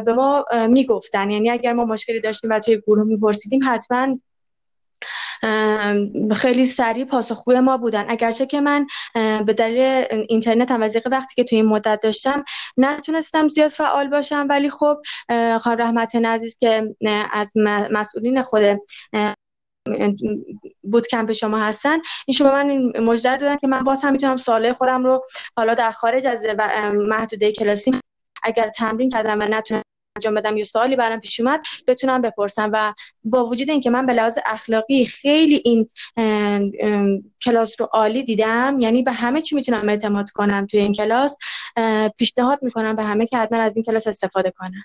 به 0.04 0.12
ما 0.12 0.44
می‌گفتن. 0.68 1.30
یعنی 1.30 1.49
اگر 1.50 1.72
ما 1.72 1.84
مشکلی 1.84 2.20
داشتیم 2.20 2.50
و 2.50 2.60
توی 2.60 2.82
گروه 2.86 3.06
میپرسیدیم 3.06 3.60
حتما 3.64 4.18
خیلی 6.34 6.64
سریع 6.64 7.04
پاسخگوی 7.04 7.60
ما 7.60 7.76
بودن. 7.76 8.04
اگرچه 8.08 8.46
که 8.46 8.60
من 8.60 8.86
به 9.14 9.52
دلیل 9.52 10.04
اینترنت 10.28 10.70
هم 10.70 10.82
وزیقه 10.82 11.10
وقتی 11.10 11.34
که 11.34 11.44
توی 11.44 11.58
این 11.58 11.66
مدت 11.66 12.00
داشتم 12.02 12.44
نتونستم 12.76 13.48
زیاد 13.48 13.68
فعال 13.68 14.08
باشم 14.08 14.46
ولی 14.50 14.70
خب 14.70 14.96
خان 15.60 15.78
رحمت 15.78 16.16
عزیز 16.16 16.56
که 16.60 16.94
از 17.32 17.52
مسئولین 17.90 18.42
خود 18.42 18.62
بود 20.82 21.06
کمپ 21.06 21.32
شما 21.32 21.58
هستن 21.58 21.98
این 22.26 22.34
شما 22.34 22.52
من 22.52 22.92
مجدد 23.00 23.40
دادن 23.40 23.56
که 23.56 23.66
من 23.66 23.84
باز 23.84 24.04
هم 24.04 24.12
می‌تونم 24.12 24.36
سوال 24.36 24.72
خودم 24.72 25.04
رو 25.04 25.24
حالا 25.56 25.74
در 25.74 25.90
خارج 25.90 26.26
از 26.26 26.44
محدوده 26.92 27.52
کلاسی 27.52 27.92
اگر 28.42 28.70
تمرین 28.70 29.10
کردم 29.10 29.40
و 29.40 29.44
نتونم 29.44 29.82
انجام 30.16 30.34
بدم 30.34 30.56
یه 30.56 30.64
سوالی 30.64 30.96
برام 30.96 31.20
پیش 31.20 31.40
اومد 31.40 31.60
بتونم 31.86 32.22
بپرسم. 32.22 32.70
و 32.72 32.94
با 33.24 33.46
وجود 33.46 33.70
اینکه 33.70 33.90
من 33.90 34.06
به 34.06 34.12
لحاظ 34.12 34.38
اخلاقی 34.46 35.04
خیلی 35.04 35.62
این 35.64 35.90
کلاس 37.42 37.80
رو 37.80 37.88
عالی 37.92 38.24
دیدم 38.24 38.76
یعنی 38.80 39.02
به 39.02 39.12
همه 39.12 39.40
چی 39.40 39.54
می‌تونم 39.54 39.88
اعتماد 39.88 40.30
کنم 40.30 40.66
توی 40.66 40.80
این 40.80 40.92
کلاس 40.92 41.36
پیشنهاد 42.18 42.58
می‌کنم 42.62 42.96
به 42.96 43.04
همه 43.04 43.26
که 43.26 43.38
حتما 43.38 43.58
از 43.58 43.76
این 43.76 43.84
کلاس 43.84 44.06
استفاده 44.06 44.50
کنن. 44.50 44.82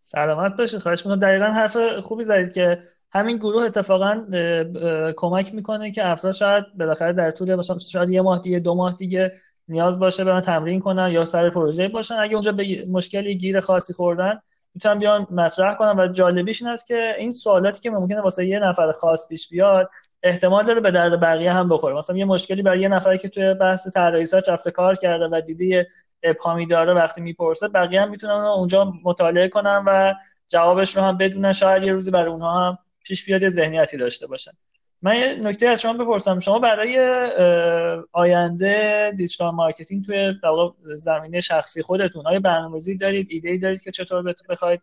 سلامت 0.00 0.56
باشید. 0.56 0.80
خواهش 0.80 1.06
می‌کنم. 1.06 1.20
دقیقا 1.20 1.44
حرف 1.44 1.76
خوبی 1.98 2.24
زدید 2.24 2.52
که 2.52 2.82
همین 3.12 3.36
گروه 3.36 3.64
اتفاقا 3.64 4.24
کمک 5.16 5.54
می‌کنه 5.54 5.92
که 5.92 6.06
افراد 6.06 6.32
شاید 6.34 6.64
بالاخره 6.78 7.12
در 7.12 7.30
طول 7.30 7.54
مثلا 7.54 7.78
شاید 7.78 8.10
یه 8.10 8.20
ماه 8.20 8.40
دیگه 8.40 8.58
دو 8.58 8.74
ماه 8.74 8.96
دیگه 8.96 9.32
نیاز 9.68 9.98
باشه 9.98 10.24
برن 10.24 10.40
تمرین 10.40 10.80
کنن 10.80 11.10
یا 11.12 11.24
سر 11.24 11.50
پروژه 11.50 11.88
باشن. 11.88 12.14
اگه 12.14 12.34
اونجا 12.34 12.52
به 12.52 12.86
مشکلی 12.90 13.34
گیر 13.34 13.60
خاصی 13.60 13.92
خوردن 13.92 14.40
می‌تونن 14.74 14.98
بیان 14.98 15.26
مطرح 15.30 15.74
کنن 15.74 16.00
و 16.00 16.08
جالبیش 16.08 16.62
این 16.62 16.70
است 16.70 16.86
که 16.86 17.14
این 17.18 17.30
سوالاتی 17.30 17.80
که 17.80 17.90
ممکنه 17.90 18.20
واسه 18.20 18.46
یه 18.46 18.58
نفر 18.58 18.92
خاص 18.92 19.28
پیش 19.28 19.48
بیاد 19.48 19.90
احتمال 20.22 20.64
داره 20.64 20.80
به 20.80 20.90
درد 20.90 21.20
بقیه 21.20 21.52
هم 21.52 21.68
بخوره. 21.68 21.94
مثلا 21.94 22.16
یه 22.16 22.24
مشکلی 22.24 22.62
برای 22.62 22.80
یه 22.80 22.88
نفری 22.88 23.18
که 23.18 23.28
توی 23.28 23.54
بحث 23.54 23.88
طراحی 23.88 24.26
سایت 24.26 24.48
رفته 24.48 24.70
کار 24.70 24.94
کرده 24.94 25.28
و 25.32 25.40
دیده 25.40 25.86
ابهامی 26.22 26.66
داره 26.66 26.92
وقتی 26.94 27.20
می‌پرسه 27.20 27.68
بقیه 27.68 28.02
هم 28.02 28.10
می‌تونن 28.10 28.32
اونجا 28.32 28.86
مطالعه 29.04 29.48
کنن 29.48 29.82
و 29.86 30.14
جوابش 30.48 30.96
رو 30.96 31.02
هم 31.02 31.18
بدونن. 31.18 31.52
شاید 31.52 31.82
یه 31.82 31.92
روزی 31.92 32.10
برای 32.10 32.30
اونها 32.30 32.66
هم 32.66 32.78
پیش 33.04 33.24
بیاد 33.24 33.48
ذهنیتی 33.48 33.96
داشته 33.96 34.26
باشن. 34.26 34.52
من 35.04 35.16
یه 35.16 35.34
نکته 35.34 35.68
از 35.68 35.80
شما 35.80 35.92
بپرسم. 35.92 36.38
شما 36.38 36.58
برای 36.58 36.98
آینده 38.12 39.12
digital 39.16 39.54
marketing 39.54 40.04
توی 40.04 40.34
زمینه 40.82 41.40
شخصی 41.40 41.82
خودتون 41.82 42.26
آیا 42.26 42.40
برنامه‌ریزی 42.40 42.96
دارید؟ 42.96 43.26
ایده 43.30 43.50
ای 43.50 43.58
دارید 43.58 43.82
که 43.82 43.90
چطور 43.90 44.34
بخواید 44.48 44.80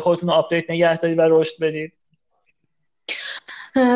خودتون 0.00 0.30
update 0.30 0.70
نگه 0.70 0.96
دارید 0.96 1.18
و 1.18 1.22
رشد 1.22 1.54
بدید؟ 1.60 1.92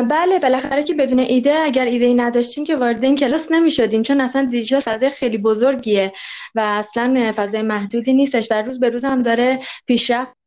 بله 0.09 0.39
بالاخره 0.41 0.83
که 0.83 0.93
بدون 0.93 1.19
ایده 1.19 1.53
اگر 1.53 1.85
ایده 1.85 2.05
ای 2.05 2.13
نداشتیم 2.13 2.65
که 2.65 2.75
وارد 2.75 3.03
این 3.03 3.15
کلاس 3.15 3.51
نمی‌شدیم 3.51 4.03
چون 4.03 4.21
اصلا 4.21 4.47
دیجیتال 4.51 4.79
فضای 4.79 5.09
خیلی 5.09 5.37
بزرگیه 5.37 6.13
و 6.55 6.59
اصلا 6.59 7.31
فضای 7.35 7.61
محدودی 7.61 8.13
نیستش 8.13 8.47
و 8.51 8.61
روز 8.61 8.79
به 8.79 8.89
روز 8.89 9.05
هم 9.05 9.21
داره 9.21 9.59
پیشرفت 9.87 10.38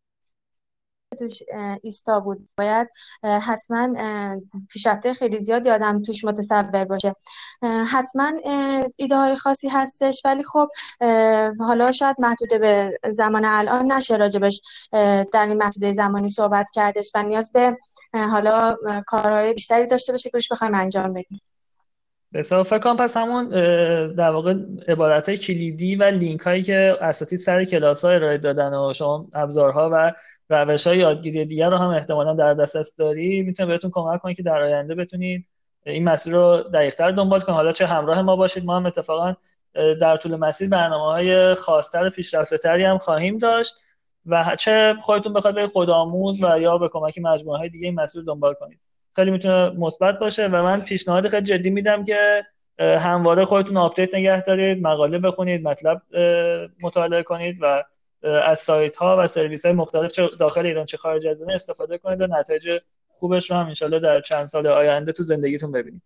توش 1.14 1.42
ایستا 1.82 2.20
بود. 2.20 2.48
باید 2.58 2.88
حتما 3.22 3.94
پیشرفته 4.68 5.14
خیلی 5.14 5.40
زیادی 5.40 5.70
آدم 5.70 6.02
توش 6.02 6.24
متصور 6.24 6.84
باشه. 6.84 7.14
حتما 7.92 8.32
ایده 8.96 9.16
های 9.16 9.36
خاصی 9.36 9.68
هستش 9.68 10.22
ولی 10.24 10.44
خب 10.44 10.68
حالا 11.58 11.90
شاید 11.92 12.16
محدوده 12.18 12.58
به 12.58 12.98
زمان 13.10 13.44
الان 13.44 13.92
نشه 13.92 14.16
راجبش 14.16 14.60
در 15.32 15.46
این 15.48 15.58
محدوده 15.58 15.92
زمانی 15.92 16.28
صحبت 16.28 16.66
کردش 16.74 17.10
و 17.14 17.22
نیاز 17.22 17.52
به 17.52 17.76
حالا 18.14 18.76
کارهای 19.06 19.54
بیشتری 19.54 19.86
داشته 19.86 20.12
باشه 20.12 20.30
که 20.30 20.38
بخوایم 20.50 20.74
انجام 20.74 21.12
بدیم. 21.12 21.40
بسیار 22.34 22.62
فکر 22.62 22.78
کنم 22.78 22.96
پس 22.96 23.16
همون 23.16 23.48
در 24.14 24.30
واقع 24.30 24.54
عبارت 24.88 25.28
های 25.28 25.38
کلیدی 25.38 25.96
و 25.96 26.02
لینک 26.04 26.40
هایی 26.40 26.62
که 26.62 26.96
اساتید 27.00 27.38
سر 27.38 27.64
کلاس 27.64 28.04
ها 28.04 28.10
ارائه 28.10 28.38
دادن 28.38 28.74
و 28.74 28.92
شما 28.92 29.28
ابزارها 29.32 29.90
و 29.92 30.12
روش 30.48 30.86
های 30.86 30.98
یادگیری 30.98 31.44
دیگر 31.44 31.70
رو 31.70 31.76
هم 31.76 31.88
احتمالا 31.88 32.34
در 32.34 32.54
دسترس 32.54 32.96
داری 32.96 33.42
می‌تونه 33.42 33.68
بهتون 33.68 33.90
کمک 33.94 34.20
کنه 34.20 34.34
که 34.34 34.42
در 34.42 34.62
آینده 34.62 34.94
بتونید 34.94 35.46
این 35.86 36.04
مسیر 36.04 36.32
رو 36.32 36.62
دقیقتر 36.74 37.10
دنبال 37.10 37.40
کنید. 37.40 37.56
حالا 37.56 37.72
چه 37.72 37.86
همراه 37.86 38.22
ما 38.22 38.36
باشید 38.36 38.64
ما 38.64 38.76
هم 38.76 38.86
اتفاقا 38.86 39.34
در 39.74 40.16
طول 40.16 40.36
مسیر 40.36 40.68
برنامه 40.68 41.10
های 41.10 41.54
خاصتر 41.54 42.10
پیشرفته 42.10 42.56
تری 42.56 42.84
هم 42.84 42.98
خواهیم 42.98 43.38
داشت 43.38 43.74
و 44.26 44.56
چه 44.58 44.94
خودتون 45.02 45.32
بخواد 45.32 45.54
به 45.54 45.68
خودآموز 45.68 46.42
و 46.42 46.60
یا 46.60 46.78
به 46.78 46.88
کمک 46.88 47.18
مجموعه 47.18 47.58
های 47.58 47.68
دیگه 47.68 47.86
این 47.86 48.00
مسیر 48.00 48.22
دنبال 48.22 48.54
کنید. 48.54 48.91
خیلی 49.16 49.30
می‌تونه 49.30 49.70
مثبت 49.70 50.18
باشه 50.18 50.46
و 50.46 50.62
من 50.62 50.80
پیشنهاد 50.80 51.28
خیلی 51.28 51.46
جدی 51.46 51.70
میدم 51.70 52.04
که 52.04 52.44
همواره 52.78 53.44
خودتون 53.44 53.76
update 53.76 54.14
نگه 54.14 54.40
دارید 54.42 54.82
مقاله 54.82 55.18
بخونید 55.18 55.68
مطلب 55.68 56.02
مطالعه 56.82 57.22
کنید 57.22 57.58
و 57.60 57.84
از 58.22 58.58
سایت 58.58 58.96
ها 58.96 59.16
و 59.20 59.26
سرویس 59.26 59.64
های 59.64 59.74
مختلف 59.74 60.12
چه 60.12 60.30
داخل 60.38 60.66
ایران 60.66 60.84
چه 60.84 60.96
خارج 60.96 61.26
از 61.26 61.40
ایران 61.40 61.54
استفاده 61.54 61.98
کنید 61.98 62.20
و 62.20 62.26
نتایج 62.26 62.78
خوبش 63.08 63.50
رو 63.50 63.56
هم 63.56 63.66
انشالله 63.66 63.98
در 63.98 64.20
چند 64.20 64.46
سال 64.46 64.66
آینده 64.66 65.12
تو 65.12 65.22
زندگیتون 65.22 65.72
ببینید. 65.72 66.02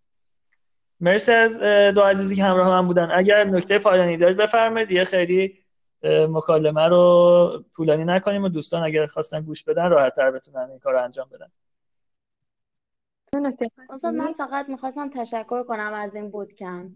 مرسی 0.99 1.31
از 1.31 1.59
دو 1.95 2.01
عزیزی 2.01 2.35
که 2.35 2.43
همراه 2.43 2.69
من 2.69 2.87
بودن. 2.87 3.09
اگر 3.13 3.43
نکته 3.43 3.79
پایانی 3.79 4.17
دارید 4.17 4.37
بفرمایید. 4.37 4.91
یه 4.91 5.03
خیلی 5.03 5.57
مکالمه 6.03 6.87
رو 6.87 7.63
طولانی 7.75 8.05
نکنیم 8.05 8.43
و 8.43 8.49
دوستان 8.49 8.83
اگر 8.83 9.05
خواستن 9.05 9.41
گوش 9.41 9.63
بدن 9.63 9.89
راحت 9.89 10.15
تر 10.15 10.31
بتونن 10.31 10.69
این 10.69 10.79
کار 10.79 10.93
رو 10.93 11.03
انجام 11.03 11.29
بدن. 11.33 11.47
من 14.11 14.33
فقط 14.33 14.69
می‌خواستم 14.69 15.09
تشکر 15.09 15.63
کنم 15.63 15.93
از 15.93 16.15
این 16.15 16.31
بودکم 16.31 16.95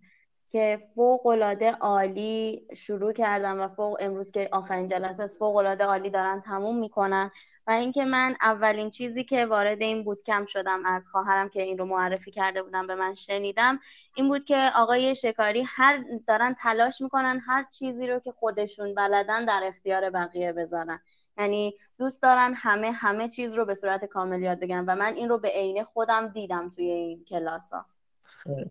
که 0.51 0.87
فوق 0.95 1.25
العاده 1.25 1.71
عالی 1.71 2.67
شروع 2.75 3.13
کردم 3.13 3.59
و 3.59 3.67
فوق 3.67 3.97
امروز 3.99 4.31
که 4.31 4.49
آخرین 4.51 4.87
جلسه 4.87 5.23
است 5.23 5.37
فوق 5.37 5.55
العاده 5.55 5.83
عالی 5.83 6.09
دارن 6.09 6.41
تموم 6.41 6.79
می‌کنن 6.79 7.31
و 7.67 7.71
اینکه 7.71 8.05
من 8.05 8.35
اولین 8.41 8.89
چیزی 8.89 9.23
که 9.23 9.45
وارد 9.45 9.81
این 9.81 10.03
بودکم 10.03 10.45
شدم 10.45 10.85
از 10.85 11.07
خواهرم 11.07 11.49
که 11.49 11.61
این 11.61 11.77
رو 11.77 11.85
معرفی 11.85 12.31
کرده 12.31 12.63
بودم 12.63 12.87
به 12.87 12.95
من 12.95 13.15
شنیدم 13.15 13.79
این 14.15 14.27
بود 14.27 14.43
که 14.43 14.71
آقای 14.75 15.15
شکاری 15.15 15.63
هر 15.67 16.03
دارن 16.27 16.55
تلاش 16.59 17.01
می‌کنن 17.01 17.39
هر 17.45 17.63
چیزی 17.63 18.07
رو 18.07 18.19
که 18.19 18.31
خودشون 18.31 18.95
بلدن 18.95 19.45
در 19.45 19.61
اختیار 19.63 20.09
بقیه 20.09 20.53
بذارن. 20.53 21.01
یعنی 21.41 21.75
دوست 21.97 22.21
دارن 22.21 22.53
همه 22.55 22.91
همه 22.91 23.29
چیز 23.29 23.53
رو 23.53 23.65
به 23.65 23.75
صورت 23.75 24.05
کامل 24.05 24.41
یاد 24.41 24.59
بگیرن 24.59 24.85
و 24.85 24.95
من 24.95 25.13
این 25.13 25.29
رو 25.29 25.37
به 25.37 25.47
عین 25.47 25.83
خودم 25.83 26.27
دیدم 26.27 26.69
توی 26.69 26.85
این 26.85 27.25
کلاس 27.29 27.73
ها 27.73 27.85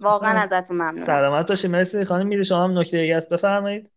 واقعا 0.01 0.41
ازتون 0.41 0.77
ممنونم. 0.77 1.07
سلامت 1.07 1.49
باشید 1.49 1.71
مرسی 1.71 2.05
خانم 2.05 2.27
میری. 2.27 2.45
شما 2.45 2.65
هم 2.65 2.79
نکته 2.79 2.97
ای 2.99 3.13
است 3.13 3.29
بفرمایید. 3.29 3.91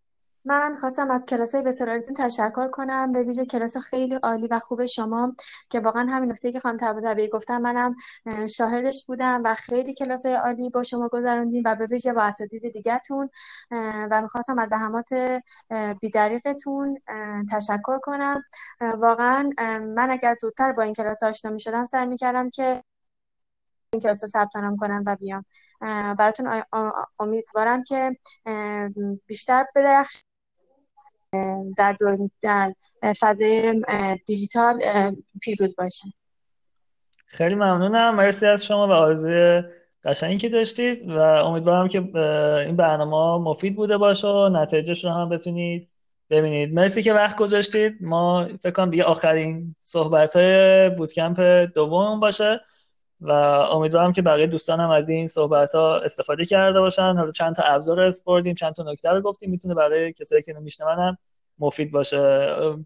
من 0.46 0.78
خواستم 0.80 1.12
از 1.12 1.26
کلاس 1.26 1.56
های 1.56 1.64
بسیارتون 1.64 2.16
تشکر 2.16 2.68
کنم 2.68 3.12
به 3.12 3.24
ویژه 3.24 3.46
کلاس 3.46 3.78
خیلی 3.78 4.16
عالی 4.16 4.48
و 4.48 4.60
خوب 4.60 4.86
شما 4.86 5.36
که 5.70 5.80
واقعا 5.80 6.06
همین 6.12 6.32
نکته 6.32 6.52
که 6.52 6.60
خانم 6.60 7.02
طبیعی 7.02 7.28
گفتم 7.28 7.58
منم 7.58 7.96
شاهدش 8.48 9.04
بودم 9.08 9.42
و 9.46 9.54
خیلی 9.54 9.94
کلاس 9.94 10.26
عالی 10.26 10.70
با 10.70 10.84
شما 10.84 11.08
گذروندیم 11.08 11.64
و 11.66 11.76
به 11.76 11.86
ویژه 11.86 12.14
با 12.14 12.24
اساتید 12.24 12.74
دیگهتون 12.74 13.30
و 14.12 14.22
می‌خواستم 14.22 14.60
از 14.60 14.70
زحمات 14.70 15.42
بیدریقتون 16.02 16.98
تشکر 17.52 18.00
کنم. 18.00 18.44
واقعا 18.82 19.50
من 19.96 20.12
اگر 20.12 20.34
زودتر 20.34 20.72
با 20.72 20.84
این 20.84 20.94
کلاس 20.94 21.24
آشنا 21.24 21.52
می‌شدم 21.52 21.86
سعی 21.86 22.06
می‌کردم 22.06 22.50
که 22.50 22.84
این 23.94 24.02
کلاس 24.02 24.24
رو 24.24 24.28
ثبت 24.28 24.52
کنم 24.80 25.04
و 25.06 25.16
بیام. 25.16 25.46
براتون 26.18 26.64
امیدوارم 27.20 27.84
که 27.84 28.18
بیشتر 29.28 29.66
بدرخش 29.76 30.24
در, 31.78 31.96
در 32.42 32.74
فضای 33.20 33.82
دیجیتال 34.26 34.82
پیروز 35.42 35.76
باشه. 35.76 36.08
خیلی 37.26 37.56
ممنونم. 37.56 38.16
مرسی 38.16 38.46
از 38.46 38.66
شما 38.66 38.88
و 38.88 38.92
آرزوی 38.92 39.64
قشنگی 40.04 40.38
که 40.38 40.50
داشتید 40.50 41.10
و 41.10 41.20
امیدوارم 41.20 41.88
که 41.88 42.00
این 42.66 42.76
برنامه 42.76 43.50
مفید 43.50 43.76
بوده 43.76 43.98
باشه 43.98 44.28
و 44.28 44.50
نتایجش 44.50 45.06
رو 45.06 45.12
هم 45.12 45.30
بتونید 45.30 45.90
ببینید. 46.30 46.74
مرسی 46.74 47.04
که 47.04 47.14
وقت 47.14 47.38
گذاشتید. 47.38 47.94
ما 48.02 48.48
فکر 48.62 48.72
کنم 48.72 48.90
دیگه 48.90 49.04
آخرین 49.04 49.76
صحبت 49.80 50.36
های 50.36 50.90
بودکمپ 50.90 51.40
دوم 51.76 52.20
باشه. 52.20 52.62
و 53.24 53.32
امیدوارم 53.32 54.14
که 54.14 54.22
بقیه 54.22 54.48
دوستانم 54.48 54.90
از 54.90 55.10
این 55.10 55.28
صحبت 55.28 55.76
ها 55.76 56.00
استفاده 56.00 56.46
کرده 56.46 56.80
باشن. 56.80 57.16
حالا 57.18 57.32
چند 57.32 57.56
تا 57.56 57.64
ابزار 57.64 58.02
اسم 58.02 58.17
بردیم 58.17 58.54
چند 58.54 58.74
تا 58.74 58.84
نکته 58.84 59.10
رو 59.10 59.22
گفتیم 59.22 59.50
می‌تونه 59.50 59.74
برای 59.74 60.14
کسایی 60.14 60.42
که 60.42 60.54
می‌شنون 60.54 61.18
مفید 61.60 61.92
باشه. 61.92 62.18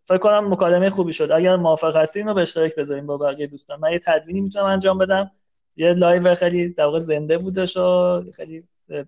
فکر 0.06 0.18
کنم 0.18 0.54
مکالمه 0.54 0.90
خوبی 0.90 1.14
شد. 1.14 1.32
اگر 1.32 1.56
موافق 1.56 1.96
هستین 1.96 2.28
رو 2.28 2.34
به 2.34 2.42
اشتراک 2.42 2.76
بذاریم 2.76 3.06
با 3.06 3.18
بقیه 3.18 3.48
دوستان. 3.48 3.80
من 3.80 3.92
یه 3.92 4.00
تدوینی 4.00 4.42
می‌تونم 4.42 4.66
انجام 4.66 4.98
بدم. 4.98 5.32
یه 5.76 5.94
live 5.94 6.36
خیلی 6.36 6.70
در 6.70 6.86
واقع 6.86 7.00
زنده 7.00 7.38
بودش 7.38 7.78
و 7.78 8.22
خیلی 8.32 8.64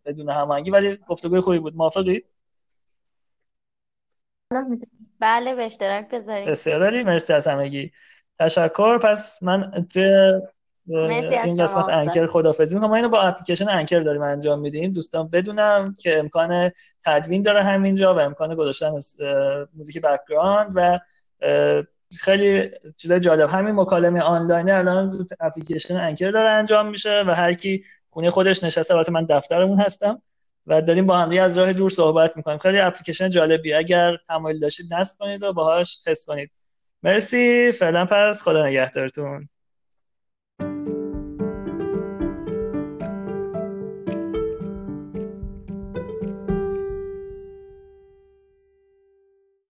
بدون 0.05 0.29
هماهنگی 0.29 0.71
ولی 0.71 0.97
گفتگوی 1.07 1.39
خوبی 1.39 1.59
بود. 1.59 1.75
موافقید؟ 1.75 2.25
بله 5.19 5.55
به 5.55 5.65
اشتراک 5.65 6.09
بذاریم 6.09 6.45
بسیار 6.51 7.03
مرسی 7.03 7.33
از 7.33 7.47
همگی. 7.47 7.91
تشکر. 8.39 8.97
پس 8.97 9.43
من 9.43 9.87
این 10.89 11.63
قسمت 11.63 11.89
Anchor 11.89 12.25
خدافزی 12.25 12.75
می‌کنم. 12.75 12.89
ما 12.89 12.95
اینو 12.95 13.09
با 13.09 13.21
اپلیکیشن 13.21 13.69
Anchor 13.69 13.99
داریم 13.99 14.21
انجام 14.21 14.59
میدیم. 14.59 14.93
دوستان 14.93 15.29
بدونن 15.29 15.95
که 15.99 16.19
امکان 16.19 16.71
تدوین 17.05 17.41
داره 17.41 17.63
همینجا 17.63 18.15
و 18.15 18.19
امکان 18.19 18.55
گذاشتن 18.55 18.91
music 19.73 20.01
background 20.01 20.71
و 20.75 20.99
خیلی 22.19 22.71
چیزای 22.97 23.19
جالب. 23.19 23.49
همین 23.49 23.75
مکالمه 23.75 24.21
آنلاین 24.21 24.71
الان 24.71 25.27
اپلیکیشن 25.39 25.97
Anchor 25.97 26.29
داره 26.29 26.49
انجام 26.49 26.87
میشه 26.87 27.23
و 27.27 27.31
هر 27.31 27.53
کی 27.53 27.83
خونه 28.09 28.29
خودش 28.29 28.63
نشسته 28.63 28.93
البته 28.95 29.11
من 29.11 29.25
دفترمون 29.25 29.79
هستم 29.79 30.21
و 30.67 30.81
داریم 30.81 31.05
با 31.05 31.17
هم 31.17 31.43
از 31.43 31.57
راه 31.57 31.73
دور 31.73 31.89
صحبت 31.89 32.37
می‌کنیم. 32.37 32.57
خیلی 32.57 32.79
اپلیکیشن 32.79 33.29
جالبی 33.29 33.73
اگر 33.73 34.17
تمایل 34.27 34.59
داشتید 34.59 34.93
نصب 34.93 35.17
کنید 35.19 35.43
و 35.43 35.53
باهاش 35.53 35.97
تست 35.97 36.25
کنید. 36.25 36.51
مرسی. 37.03 37.71
فعلا 37.71 38.05
پس 38.05 38.43
خدا 38.43 38.65
نگهدارتون. 38.65 39.49
you 40.59 40.98